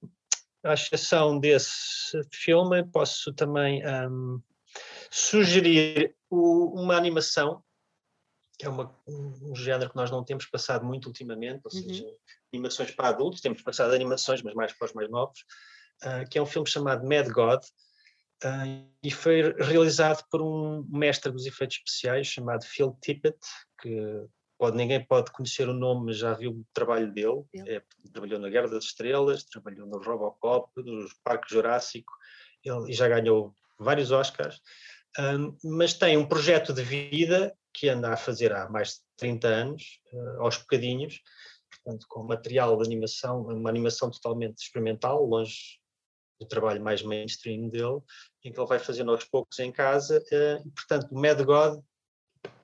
[0.63, 4.41] à exceção desse filme, posso também um,
[5.11, 7.63] sugerir o, uma animação,
[8.59, 12.17] que é uma, um, género que nós não temos passado muito ultimamente, ou seja, uhum.
[12.53, 15.41] animações para adultos, temos passado animações, mas mais para os mais novos,
[16.05, 17.61] uh, que é um filme chamado Mad God,
[18.45, 23.39] uh, e foi realizado por um mestre dos efeitos especiais chamado Phil Tippett,
[23.81, 24.27] que
[24.61, 27.43] pode, ninguém pode conhecer o nome, mas já viu o trabalho dele.
[27.67, 27.83] É,
[28.13, 32.13] trabalhou na Guerra das Estrelas, trabalhou no Robocop, no Parque Jurássico,
[32.63, 34.61] ele, e já ganhou vários Oscars.
[35.19, 39.49] Um, mas tem um projeto de vida que anda a fazer há mais de 30
[39.49, 41.23] anos, uh, aos bocadinhos,
[41.73, 45.81] portanto, com material de animação, uma animação totalmente experimental, longe
[46.39, 48.01] do trabalho mais mainstream dele,
[48.45, 51.83] em que ele vai fazendo aos poucos em casa, uh, e portanto, Mad God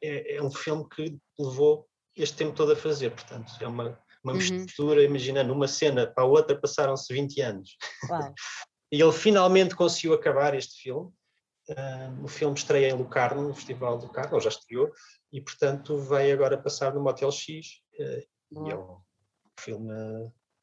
[0.03, 4.33] é, é, um filme que levou este tempo todo a fazer, portanto, é uma, uma
[4.33, 4.39] uhum.
[4.39, 7.77] mistura, imaginando uma cena para a outra passaram-se 20 anos.
[8.91, 11.11] e ele finalmente conseguiu acabar este filme.
[11.69, 14.91] Uh, o filme estreia em Lucarno, no Festival do Carro, ou já estreou,
[15.33, 19.01] e portanto vai agora passar no Motel X, uh, e é um
[19.59, 19.93] filme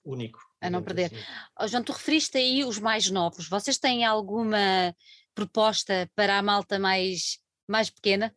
[0.05, 0.39] único.
[0.61, 1.05] A não perder.
[1.05, 1.23] Assim.
[1.59, 4.95] Oh, João, tu referiste aí os mais novos, vocês têm alguma
[5.35, 8.33] proposta para a malta mais, mais pequena?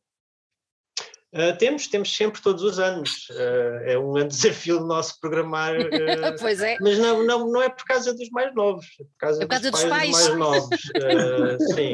[1.34, 3.28] Uh, temos, temos sempre todos os anos.
[3.30, 5.76] Uh, é um desafio do nosso programar.
[5.78, 6.76] Uh, pois é.
[6.80, 9.50] Mas não, não, não é por causa dos mais novos, é por causa, é por
[9.50, 10.80] causa dos, dos, pais, mais novos.
[11.74, 11.92] sim,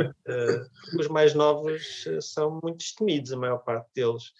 [0.99, 4.33] os mais novos são muito destemidos, a maior parte deles.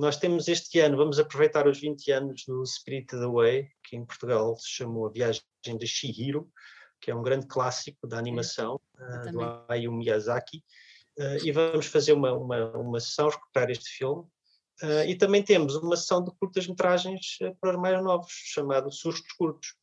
[0.00, 4.56] nós temos este ano, vamos aproveitar os 20 anos do Spirited Away, que em Portugal
[4.56, 5.42] se chamou A Viagem
[5.78, 6.48] de Shihiro,
[7.00, 8.80] que é um grande clássico da animação,
[9.30, 10.62] do Hayao Miyazaki
[11.18, 14.22] uh, e vamos fazer uma, uma, uma sessão, recuperar este filme.
[14.82, 19.32] Uh, e também temos uma sessão de curtas-metragens uh, para os mais novos, chamado Sustos
[19.32, 19.74] Curtos.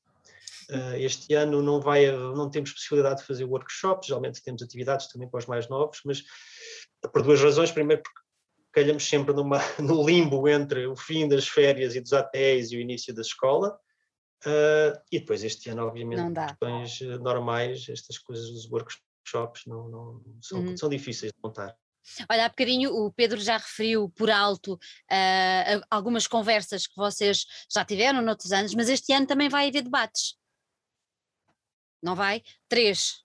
[0.98, 5.40] este ano não, vai, não temos possibilidade de fazer workshops, geralmente temos atividades também para
[5.40, 6.24] os mais novos, mas
[7.12, 7.72] por duas razões.
[7.72, 8.22] Primeiro, porque
[8.72, 12.80] calhamos sempre numa, no limbo entre o fim das férias e dos ATEs e o
[12.80, 13.78] início da escola.
[14.46, 20.22] Uh, e depois este ano, obviamente, questões normais, estas coisas dos workshops workshops não, não
[20.42, 20.78] são, uhum.
[20.78, 21.76] são difíceis de montar.
[22.30, 27.86] Olha, há bocadinho o Pedro já referiu por alto uh, algumas conversas que vocês já
[27.86, 30.36] tiveram noutros anos, mas este ano também vai haver debates.
[32.02, 32.44] Não vai?
[32.68, 33.24] Três.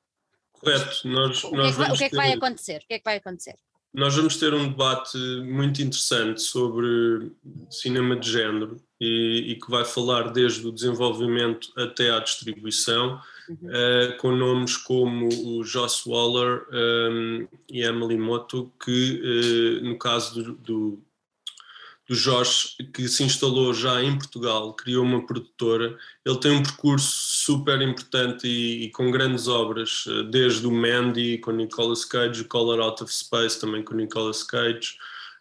[0.53, 1.09] Correto.
[1.09, 2.77] Nós, o, que é que, vai, o que é que vai acontecer?
[2.77, 3.57] O que é que vai acontecer?
[3.93, 7.33] Nós vamos ter um debate muito interessante sobre
[7.71, 13.21] cinema de género e, e que vai falar desde o desenvolvimento até à distribuição
[13.53, 19.99] uh, com nomes como o Joss Waller um, ehm, e Emily Moto, que uh, no
[19.99, 21.03] caso do, do,
[22.09, 27.13] do Josh, que se instalou já em Portugal, criou uma produtora, ele tem um percurso
[27.45, 32.81] super importante e, e com grandes obras, uh, desde o Mandy com Nicolas Cage, Color
[32.81, 34.97] Out of Space também com Nicolas Cage,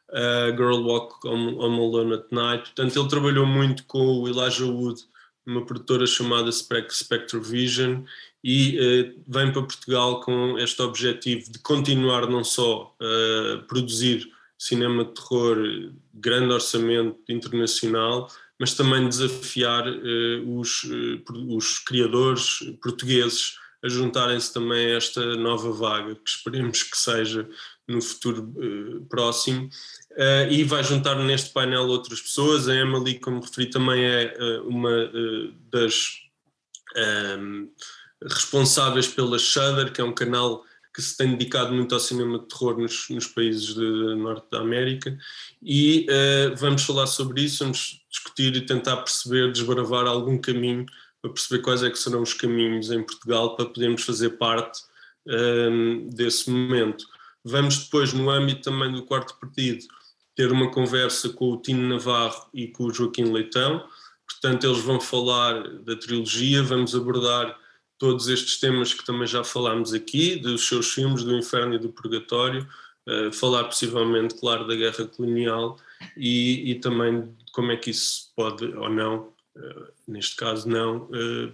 [0.09, 2.63] uh, Girl Walk Home Alone at Night.
[2.63, 5.01] Portanto, ele trabalhou muito com o Elijah Wood
[5.47, 8.03] uma produtora chamada Spectre Vision
[8.43, 15.05] e uh, vem para Portugal com este objetivo de continuar não só a produzir cinema
[15.05, 15.57] de terror
[16.13, 18.29] grande orçamento internacional,
[18.59, 25.71] mas também desafiar uh, os, uh, os criadores portugueses a juntarem-se também a esta nova
[25.71, 27.47] vaga, que esperemos que seja
[27.87, 29.69] no futuro uh, próximo,
[30.17, 32.67] uh, e vai juntar neste painel outras pessoas.
[32.67, 35.11] A Emily, como referi, também é uh, uma
[35.71, 36.19] das
[36.95, 37.67] um, ehm,
[38.23, 40.63] responsáveis pela Shudder, que é um canal
[40.97, 44.61] que se tem dedicado muito ao cinema de terror nos, nos países de norte da
[44.61, 45.15] América
[45.61, 50.87] e uh, vamos falar sobre isso, vamos discutir e tentar perceber, desbravar algum caminho
[51.21, 54.79] para perceber quais é que serão os caminhos em Portugal para podermos fazer parte
[55.27, 57.05] um, ehm, desse momento.
[57.43, 59.85] Vamos depois, no âmbito também do quarto partido,
[60.37, 63.83] ter uma conversa com o Tino Navarro e com o Joaquim Leitão,
[64.23, 67.57] portanto eles vão falar da trilogia, vamos abordar
[67.97, 71.89] todos estes temas que também já falámos aqui, dos seus filmes, do Inferno e do
[71.89, 72.67] Purgatório,
[73.07, 75.79] uh, falar possivelmente, claro, da guerra colonial
[76.15, 81.51] e, e, também como é que isso pode ou não, uh, neste caso não, uh,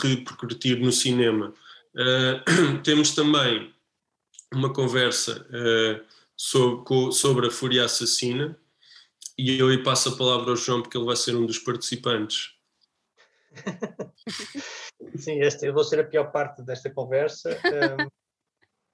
[0.00, 1.52] repercutir no cinema.
[2.84, 3.72] temos também
[4.54, 5.44] uma conversa
[6.40, 8.58] sobre, sobre a Fúria Assassina
[9.36, 12.54] e eu aí passo a palavra ao João porque ele vai ser um dos participantes.
[15.18, 17.50] Sim, este, eu vou ser a pior parte desta conversa.
[17.50, 18.08] Um,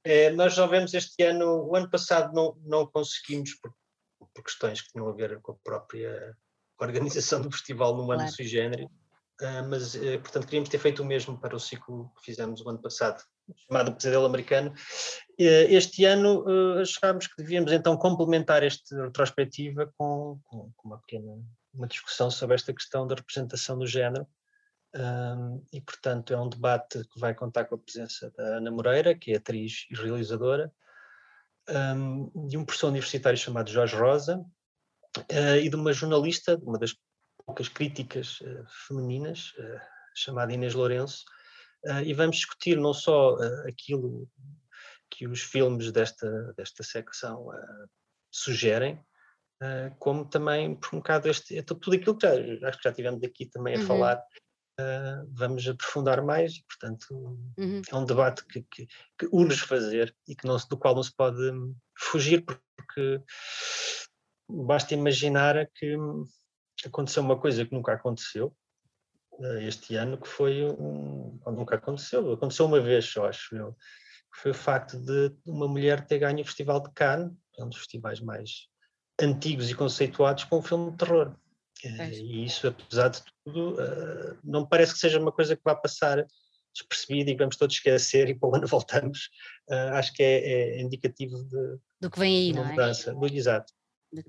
[0.02, 3.72] é, nós já vemos este ano, o ano passado não, não conseguimos, por,
[4.18, 6.36] por questões que tinham a ver com a própria
[6.80, 8.32] organização do festival no ano claro.
[8.32, 8.88] sui generis,
[9.40, 12.68] uh, mas, uh, portanto, queríamos ter feito o mesmo para o ciclo que fizemos o
[12.68, 13.22] ano passado,
[13.68, 14.74] chamado Pesadelo Americano.
[15.38, 16.44] Uh, este ano
[16.80, 21.38] achámos que devíamos então complementar esta retrospectiva com, com, uma pequena
[21.76, 24.26] uma discussão sobre esta questão da representação do género.
[24.94, 29.14] Um, e, portanto, é um debate que vai contar com a presença da Ana Moreira,
[29.14, 30.72] que é atriz e realizadora,
[31.68, 34.38] um, de um professor universitário chamado Jorge Rosa
[35.18, 36.96] uh, e de uma jornalista, uma das
[37.44, 39.80] poucas críticas uh, femininas, uh,
[40.14, 41.24] chamada Inês Lourenço,
[42.04, 43.36] e vamos discutir não só
[43.68, 44.28] aquilo
[45.10, 47.48] que os filmes desta, desta secção
[48.30, 49.00] sugerem,
[49.98, 53.46] como também por um bocado este, tudo aquilo que já, acho que já tivemos aqui
[53.46, 53.86] também a uhum.
[53.86, 54.22] falar
[54.78, 57.80] Uh, vamos aprofundar mais e, portanto, uhum.
[57.90, 58.86] é um debate que, que,
[59.18, 61.40] que urge fazer e que não, do qual não se pode
[61.96, 63.22] fugir, porque
[64.46, 65.96] basta imaginar que
[66.84, 68.54] aconteceu uma coisa que nunca aconteceu
[69.32, 71.40] uh, este ano, que foi um.
[71.46, 73.74] nunca aconteceu, aconteceu uma vez só, acho eu,
[74.36, 77.78] foi o facto de uma mulher ter ganho o Festival de Cannes, é um dos
[77.78, 78.68] festivais mais
[79.20, 81.34] antigos e conceituados, com um filme de terror.
[81.84, 82.10] É.
[82.10, 86.26] E isso, apesar de tudo, uh, não parece que seja uma coisa que vá passar
[86.74, 89.30] despercebida e que vamos todos esquecer e para o ano voltamos.
[89.70, 93.10] Uh, acho que é, é indicativo de, do que vem aí, de uma mudança.
[93.10, 93.14] É?
[93.14, 93.72] Do, exato.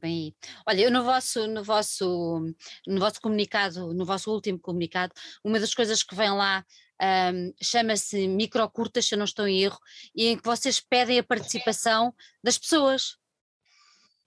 [0.01, 0.33] Aí.
[0.65, 2.53] Olha, no vosso, no, vosso,
[2.87, 6.65] no vosso comunicado, no vosso último comunicado, uma das coisas que vem lá
[7.01, 9.79] um, chama-se microcurtas, se eu não estou em erro,
[10.15, 13.17] e em que vocês pedem a participação das pessoas.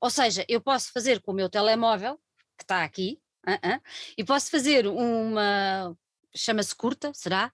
[0.01, 2.19] Ou seja, eu posso fazer com o meu telemóvel,
[2.57, 3.81] que está aqui, uh -uh,
[4.17, 5.97] e posso fazer uma.
[6.35, 7.53] chama-se curta, será?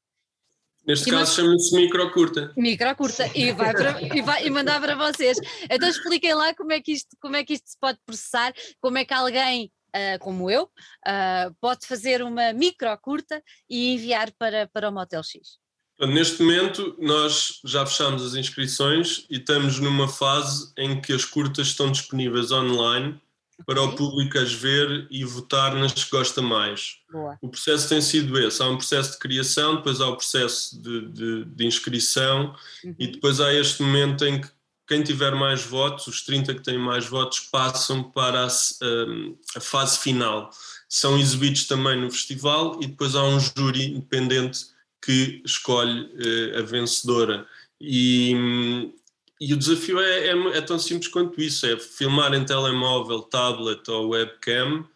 [0.86, 2.52] Neste e caso chama-se micro curta.
[2.56, 5.36] Micro curta e vai, para, e vai e mandar para vocês.
[5.68, 8.96] Então expliquem lá como é que isto, como é que isto se pode processar, como
[8.96, 14.68] é que alguém uh, como eu uh, pode fazer uma micro curta e enviar para,
[14.68, 15.58] para o Motel X.
[15.98, 21.68] Neste momento, nós já fechamos as inscrições e estamos numa fase em que as curtas
[21.68, 23.18] estão disponíveis online
[23.64, 26.98] para o público as ver e votar nas que gosta mais.
[27.10, 27.38] Boa.
[27.40, 31.08] O processo tem sido esse: há um processo de criação, depois há o processo de,
[31.08, 32.94] de, de inscrição uhum.
[32.98, 34.48] e depois há este momento em que
[34.86, 39.60] quem tiver mais votos, os 30 que têm mais votos, passam para a, a, a
[39.60, 40.50] fase final.
[40.88, 44.66] São exibidos também no festival e depois há um júri independente
[45.04, 47.46] que escolhe uh, a vencedora.
[47.80, 48.92] E,
[49.40, 53.88] e o desafio é, é, é, tão simples quanto isso: é filmar em telemóvel, tablet
[53.90, 54.86] ou webcam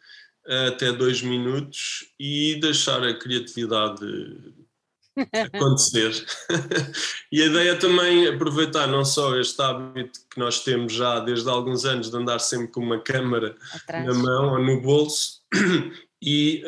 [0.69, 4.01] até dois minutos e deixar a criatividade
[5.55, 6.25] acontecer.
[7.33, 11.49] e a ideia também é aproveitar não só este hábito que nós temos já desde
[11.49, 14.07] alguns anos de andar sempre com uma câmara Atrás.
[14.07, 15.41] na mão ou no bolso
[16.23, 16.63] e,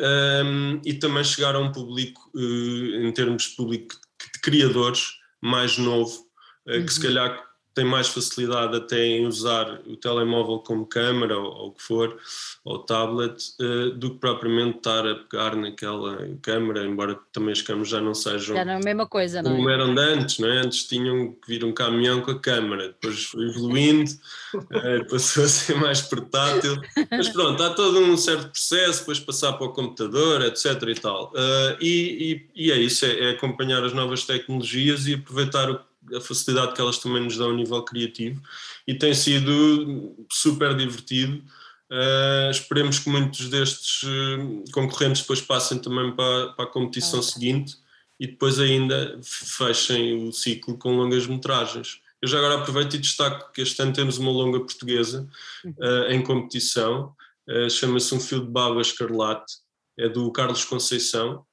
[0.45, 3.95] um, e também chegar a um público, uh, em termos de público
[4.33, 5.09] de criadores,
[5.41, 6.19] mais novo,
[6.67, 6.85] uh, uhum.
[6.85, 7.05] que se uhum.
[7.05, 11.81] calhar tem mais facilidade até em usar o telemóvel como câmera ou, ou o que
[11.81, 12.17] for,
[12.63, 17.89] ou tablet, uh, do que propriamente estar a pegar naquela câmera, embora também as câmeras
[17.89, 18.55] já não sejam.
[18.55, 19.55] Já não é a mesma coisa, não é?
[19.55, 20.59] Como eram de antes, não é?
[20.59, 24.11] Antes tinham que vir um caminhão com a câmera, depois foi evoluindo,
[24.53, 29.53] uh, passou a ser mais portátil, mas pronto, há todo um certo processo, depois passar
[29.53, 30.81] para o computador, etc.
[30.87, 31.31] e tal.
[31.33, 35.79] Uh, e, e, e, é isso, é, é acompanhar as novas tecnologias e aproveitar o
[36.15, 38.41] a facilidade que elas também nos dão a nível criativo
[38.87, 41.43] e tem sido super divertido.
[41.91, 47.31] Uh, esperemos que muitos destes uh, concorrentes depois passem também para, para a competição okay.
[47.31, 47.77] seguinte
[48.19, 52.01] e depois ainda fechem o ciclo com longas metragens.
[52.21, 55.27] Eu já agora aproveito e destaco que este ano temos uma longa portuguesa
[55.65, 57.13] uh, em competição,
[57.49, 59.55] uh, chama-se Um Fio de Baba Escarlate,
[59.99, 61.45] é do Carlos Conceição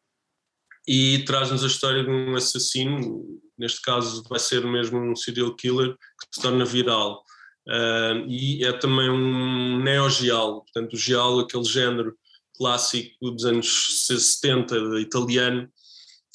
[0.92, 5.94] e traz-nos a história de um assassino, neste caso vai ser mesmo um serial killer
[5.94, 7.24] que se torna viral.
[7.68, 12.18] Uh, e é também um neogiallo, portanto o giallo, aquele género
[12.56, 15.70] clássico dos anos 70 italiano,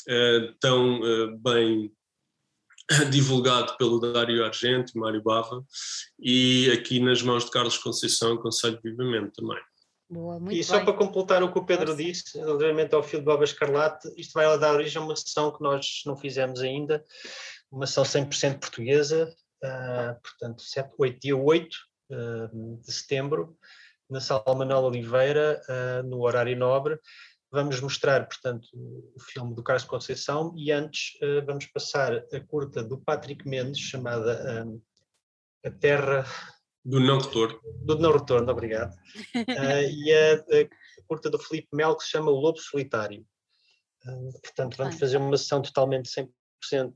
[0.08, 1.92] uh, tão uh, bem
[3.12, 5.66] divulgado pelo Dário Argento, Mário Bava,
[6.18, 9.60] e aqui nas mãos de Carlos Conceição aconselho vivamente também.
[10.10, 10.86] Boa, e só bem.
[10.86, 14.46] para completar o que o Pedro disse, relativamente ao filme de Boba Escarlate, isto vai
[14.60, 17.04] dar origem a uma sessão que nós não fizemos ainda,
[17.72, 19.34] uma sessão 100% portuguesa,
[19.64, 21.76] uh, portanto, 7, 8, dia 8
[22.12, 23.58] uh, de setembro,
[24.08, 27.00] na Sala Manuel Oliveira, uh, no horário nobre.
[27.52, 32.98] Vamos mostrar, portanto, o filme do Carlos Conceição e antes vamos passar a curta do
[32.98, 34.68] Patrick Mendes, chamada
[35.64, 36.26] A Terra...
[36.86, 37.60] Do Não Retorno.
[37.82, 38.96] Do Não Retorno, obrigado.
[39.92, 43.26] e a, a, curta do Felipe Mel, que se chama O Lobo Solitário.
[44.44, 46.94] portanto, vamos fazer uma sessão totalmente 100%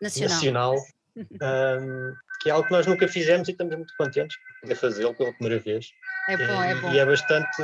[0.00, 0.34] nacional.
[0.34, 0.74] nacional
[1.16, 5.14] um, que é algo que nós nunca fizemos e estamos muito contentes por poder fazê-lo
[5.14, 5.86] pela primeira vez.
[6.28, 6.92] É bom, é bom.
[6.92, 7.62] E é bastante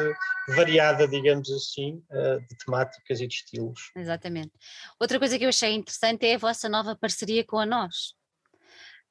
[0.49, 3.91] variada, digamos assim, uh, de temáticas e de estilos.
[3.97, 4.53] Exatamente.
[5.01, 8.15] Outra coisa que eu achei interessante é a vossa nova parceria com a Nós.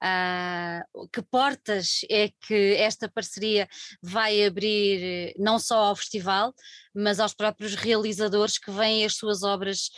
[0.01, 3.67] Uh, que portas é que esta parceria
[4.01, 6.53] vai abrir não só ao festival,
[6.95, 9.89] mas aos próprios realizadores que veem as suas obras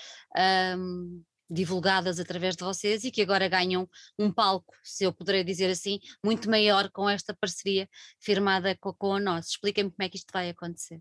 [0.75, 3.87] um, divulgadas através de vocês e que agora ganham
[4.17, 7.87] um palco, se eu poderei dizer assim, muito maior com esta parceria
[8.19, 9.49] firmada com, com a nós.
[9.49, 10.99] Expliquem-me como é que isto vai acontecer.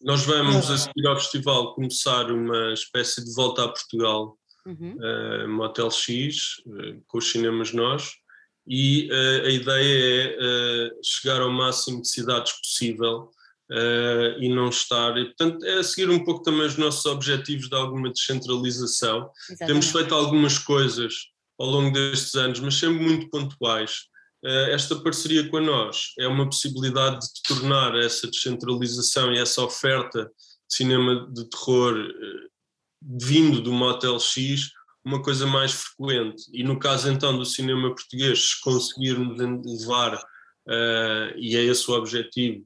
[0.00, 4.96] Nós vamos a seguir ao festival começar uma espécie de volta a Portugal, uhum.
[4.96, 8.12] uh, Motel X, uh, com os cinemas nós,
[8.66, 13.30] e uh, a ideia é chegar ao máximo de cidades possível
[14.40, 15.16] e não estar.
[15.16, 19.30] E, portanto, é seguir um pouco também os nossos objetivos de alguma descentralização.
[19.48, 19.66] Exatamente.
[19.66, 21.14] Temos feito algumas coisas
[21.56, 24.08] ao longo destes anos, mas sempre muito pontuais.
[24.72, 30.24] Esta parceria com a nós é uma possibilidade de tornar essa descentralização e essa oferta
[30.24, 31.94] de cinema de terror
[33.02, 34.70] vindo do Motel X
[35.04, 36.44] uma coisa mais frequente.
[36.52, 41.94] E no caso então do cinema português, se conseguirmos levar, uh, e é esse o
[41.94, 42.64] objetivo,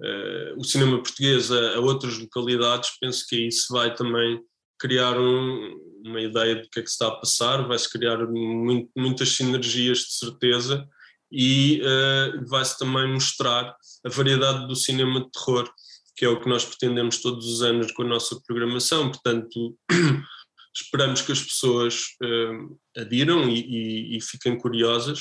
[0.00, 4.40] uh, o cinema português a, a, outras localidades, penso que isso vai também
[4.78, 8.90] criar um, uma ideia do que é que se está a passar, vai-se criar muito,
[8.96, 10.86] muitas sinergias de certeza
[11.30, 13.74] e uh, vai-se também mostrar
[14.04, 15.68] a variedade do cinema de terror,
[16.16, 19.78] que é o que nós pretendemos todos os anos com a nossa programação, portanto
[20.74, 25.20] esperamos que as pessoas uh, adiram e, e, e, fiquem curiosas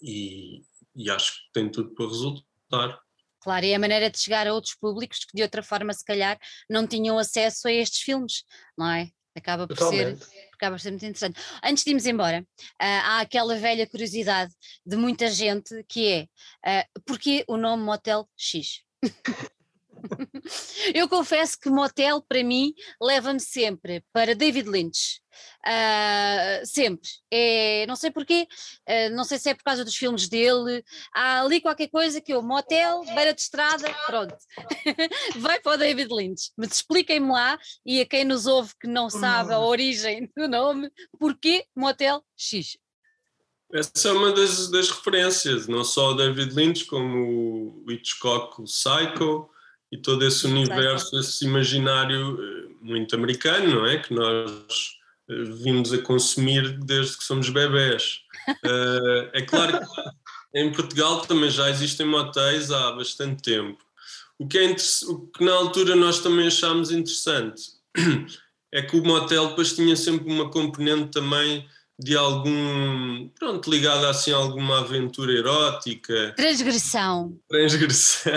[0.00, 0.62] e,
[0.96, 3.00] e acho que tem tudo para resultar.
[3.40, 6.04] Claro, e é a maneira de chegar a outros públicos que de outra forma, se
[6.04, 6.38] calhar,
[6.70, 8.44] não tinham acesso a estes filmes,
[8.76, 9.10] não é?
[9.34, 10.18] Acaba por, ser,
[10.52, 11.40] acaba por ser muito interessante.
[11.64, 14.52] Antes de irmos embora, uh, há aquela velha curiosidade
[14.86, 16.28] de muita gente que
[16.64, 18.82] é uh, porquê o nome Motel X?
[20.94, 25.22] Eu confesso que motel para mim leva-me sempre para David Lynch.
[25.66, 27.08] Uh, sempre.
[27.30, 28.46] É, não sei porquê,
[28.88, 30.84] uh, não sei se é por causa dos filmes dele.
[31.14, 34.36] Há ali qualquer coisa que eu, motel, beira de estrada, pronto.
[35.38, 36.50] Vai para o David Lynch.
[36.56, 40.90] Mas expliquem-me lá, e a quem nos ouve que não sabe a origem do nome,
[41.18, 42.76] porquê Motel X?
[43.72, 48.64] Essa é uma das, das referências, não só o David Lynch, como o Hitchcock, o
[48.64, 49.48] Psycho,
[49.92, 53.98] e todo esse universo, esse imaginário eh, muito americano, não é?
[53.98, 54.96] Que nós
[55.28, 58.20] eh, vimos a consumir desde que somos bebés.
[58.48, 63.84] Uh, é claro que em Portugal também já existem motéis há bastante tempo.
[64.38, 64.74] O que, é
[65.08, 67.62] o que na altura nós também achámos interessante
[68.72, 71.68] é que o motel depois tinha sempre uma componente também
[71.98, 76.32] de algum, pronto, ligado assim a alguma aventura erótica.
[76.36, 77.38] Transgressão.
[77.48, 78.32] Transgressão.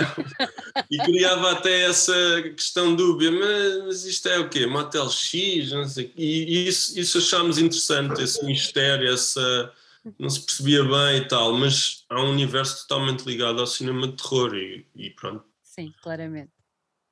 [0.90, 4.66] e criava até essa questão dúbia, mas isto é o quê?
[4.66, 5.72] Motel X?
[5.72, 6.12] Não sei.
[6.16, 9.72] E isso, isso achámos interessante, esse mistério, essa...
[10.20, 14.12] Não se percebia bem e tal, mas há um universo totalmente ligado ao cinema de
[14.12, 15.44] terror e, e pronto.
[15.64, 16.52] Sim, claramente.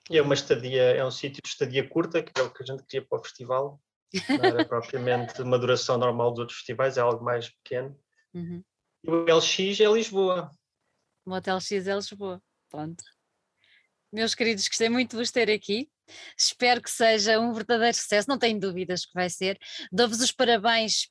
[0.09, 2.67] E é uma estadia, é um sítio de estadia curta, que é o que a
[2.67, 3.81] gente queria para o festival,
[4.29, 7.99] não era propriamente uma duração normal dos outros festivais, é algo mais pequeno.
[8.33, 8.63] Uhum.
[9.03, 10.51] E o LX é Lisboa.
[11.27, 12.43] O Hotel X é Lisboa.
[12.71, 13.05] Pronto.
[14.13, 15.89] Meus queridos, gostei muito de vos ter aqui.
[16.37, 19.59] Espero que seja um verdadeiro sucesso, não tenho dúvidas que vai ser.
[19.91, 21.09] Dou-vos os parabéns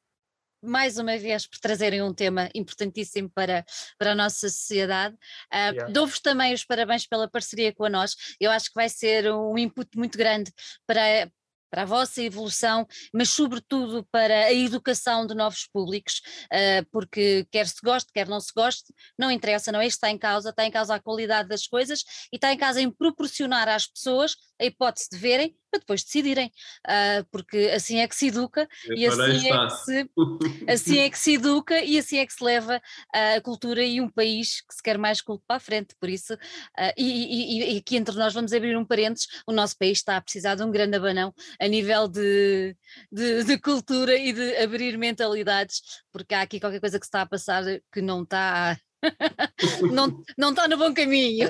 [0.63, 3.65] mais uma vez por trazerem um tema importantíssimo para,
[3.97, 5.15] para a nossa sociedade.
[5.51, 5.91] Uh, yeah.
[5.91, 8.15] Dou-vos também os parabéns pela parceria com a nós.
[8.39, 10.51] Eu acho que vai ser um input muito grande
[10.87, 11.29] para,
[11.73, 17.67] para a vossa evolução, mas sobretudo para a educação de novos públicos, uh, porque quer
[17.67, 19.87] se goste, quer não se goste, não interessa, não é?
[19.87, 22.79] Isto está em causa, está em causa a qualidade das coisas e está em causa
[22.79, 26.51] em proporcionar às pessoas a hipótese de verem para depois decidirem,
[26.87, 30.09] uh, porque assim é que se educa e, assim é que se,
[30.67, 32.79] assim é que se educa e assim é que se leva
[33.11, 36.35] a cultura e um país que se quer mais culto para a frente, por isso,
[36.35, 40.17] uh, e, e, e, aqui entre nós vamos abrir um parênteses, o nosso país está
[40.17, 42.75] a precisar de um grande abanão a nível de,
[43.11, 47.23] de, de cultura e de abrir mentalidades, porque há aqui qualquer coisa que se está
[47.23, 48.77] a passar que não está
[49.91, 51.49] não, não está no bom caminho.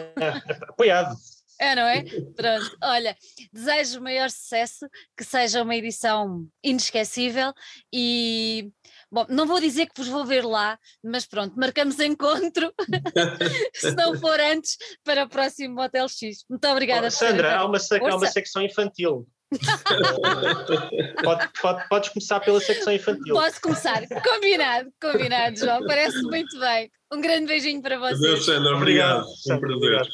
[0.70, 1.16] Apoiado.
[1.59, 2.03] É, não é?
[2.35, 3.15] Pronto, olha,
[3.51, 4.87] desejo o maior sucesso,
[5.17, 7.53] que seja uma edição inesquecível
[7.93, 8.71] e,
[9.11, 12.73] bom, não vou dizer que vos vou ver lá, mas pronto, marcamos encontro,
[13.73, 16.43] se não for antes, para o próximo Hotel X.
[16.49, 17.07] Muito obrigada.
[17.07, 19.27] Oh, Sandra, há uma, há uma secção infantil.
[21.23, 23.35] pode, pode, podes começar pela secção infantil.
[23.35, 26.89] Posso começar, combinado, combinado, João, parece muito bem.
[27.11, 28.19] Um grande beijinho para vocês.
[28.19, 29.19] Adeus, Sandra, obrigado.
[29.19, 29.37] obrigado.
[29.37, 30.09] Sempre obrigado.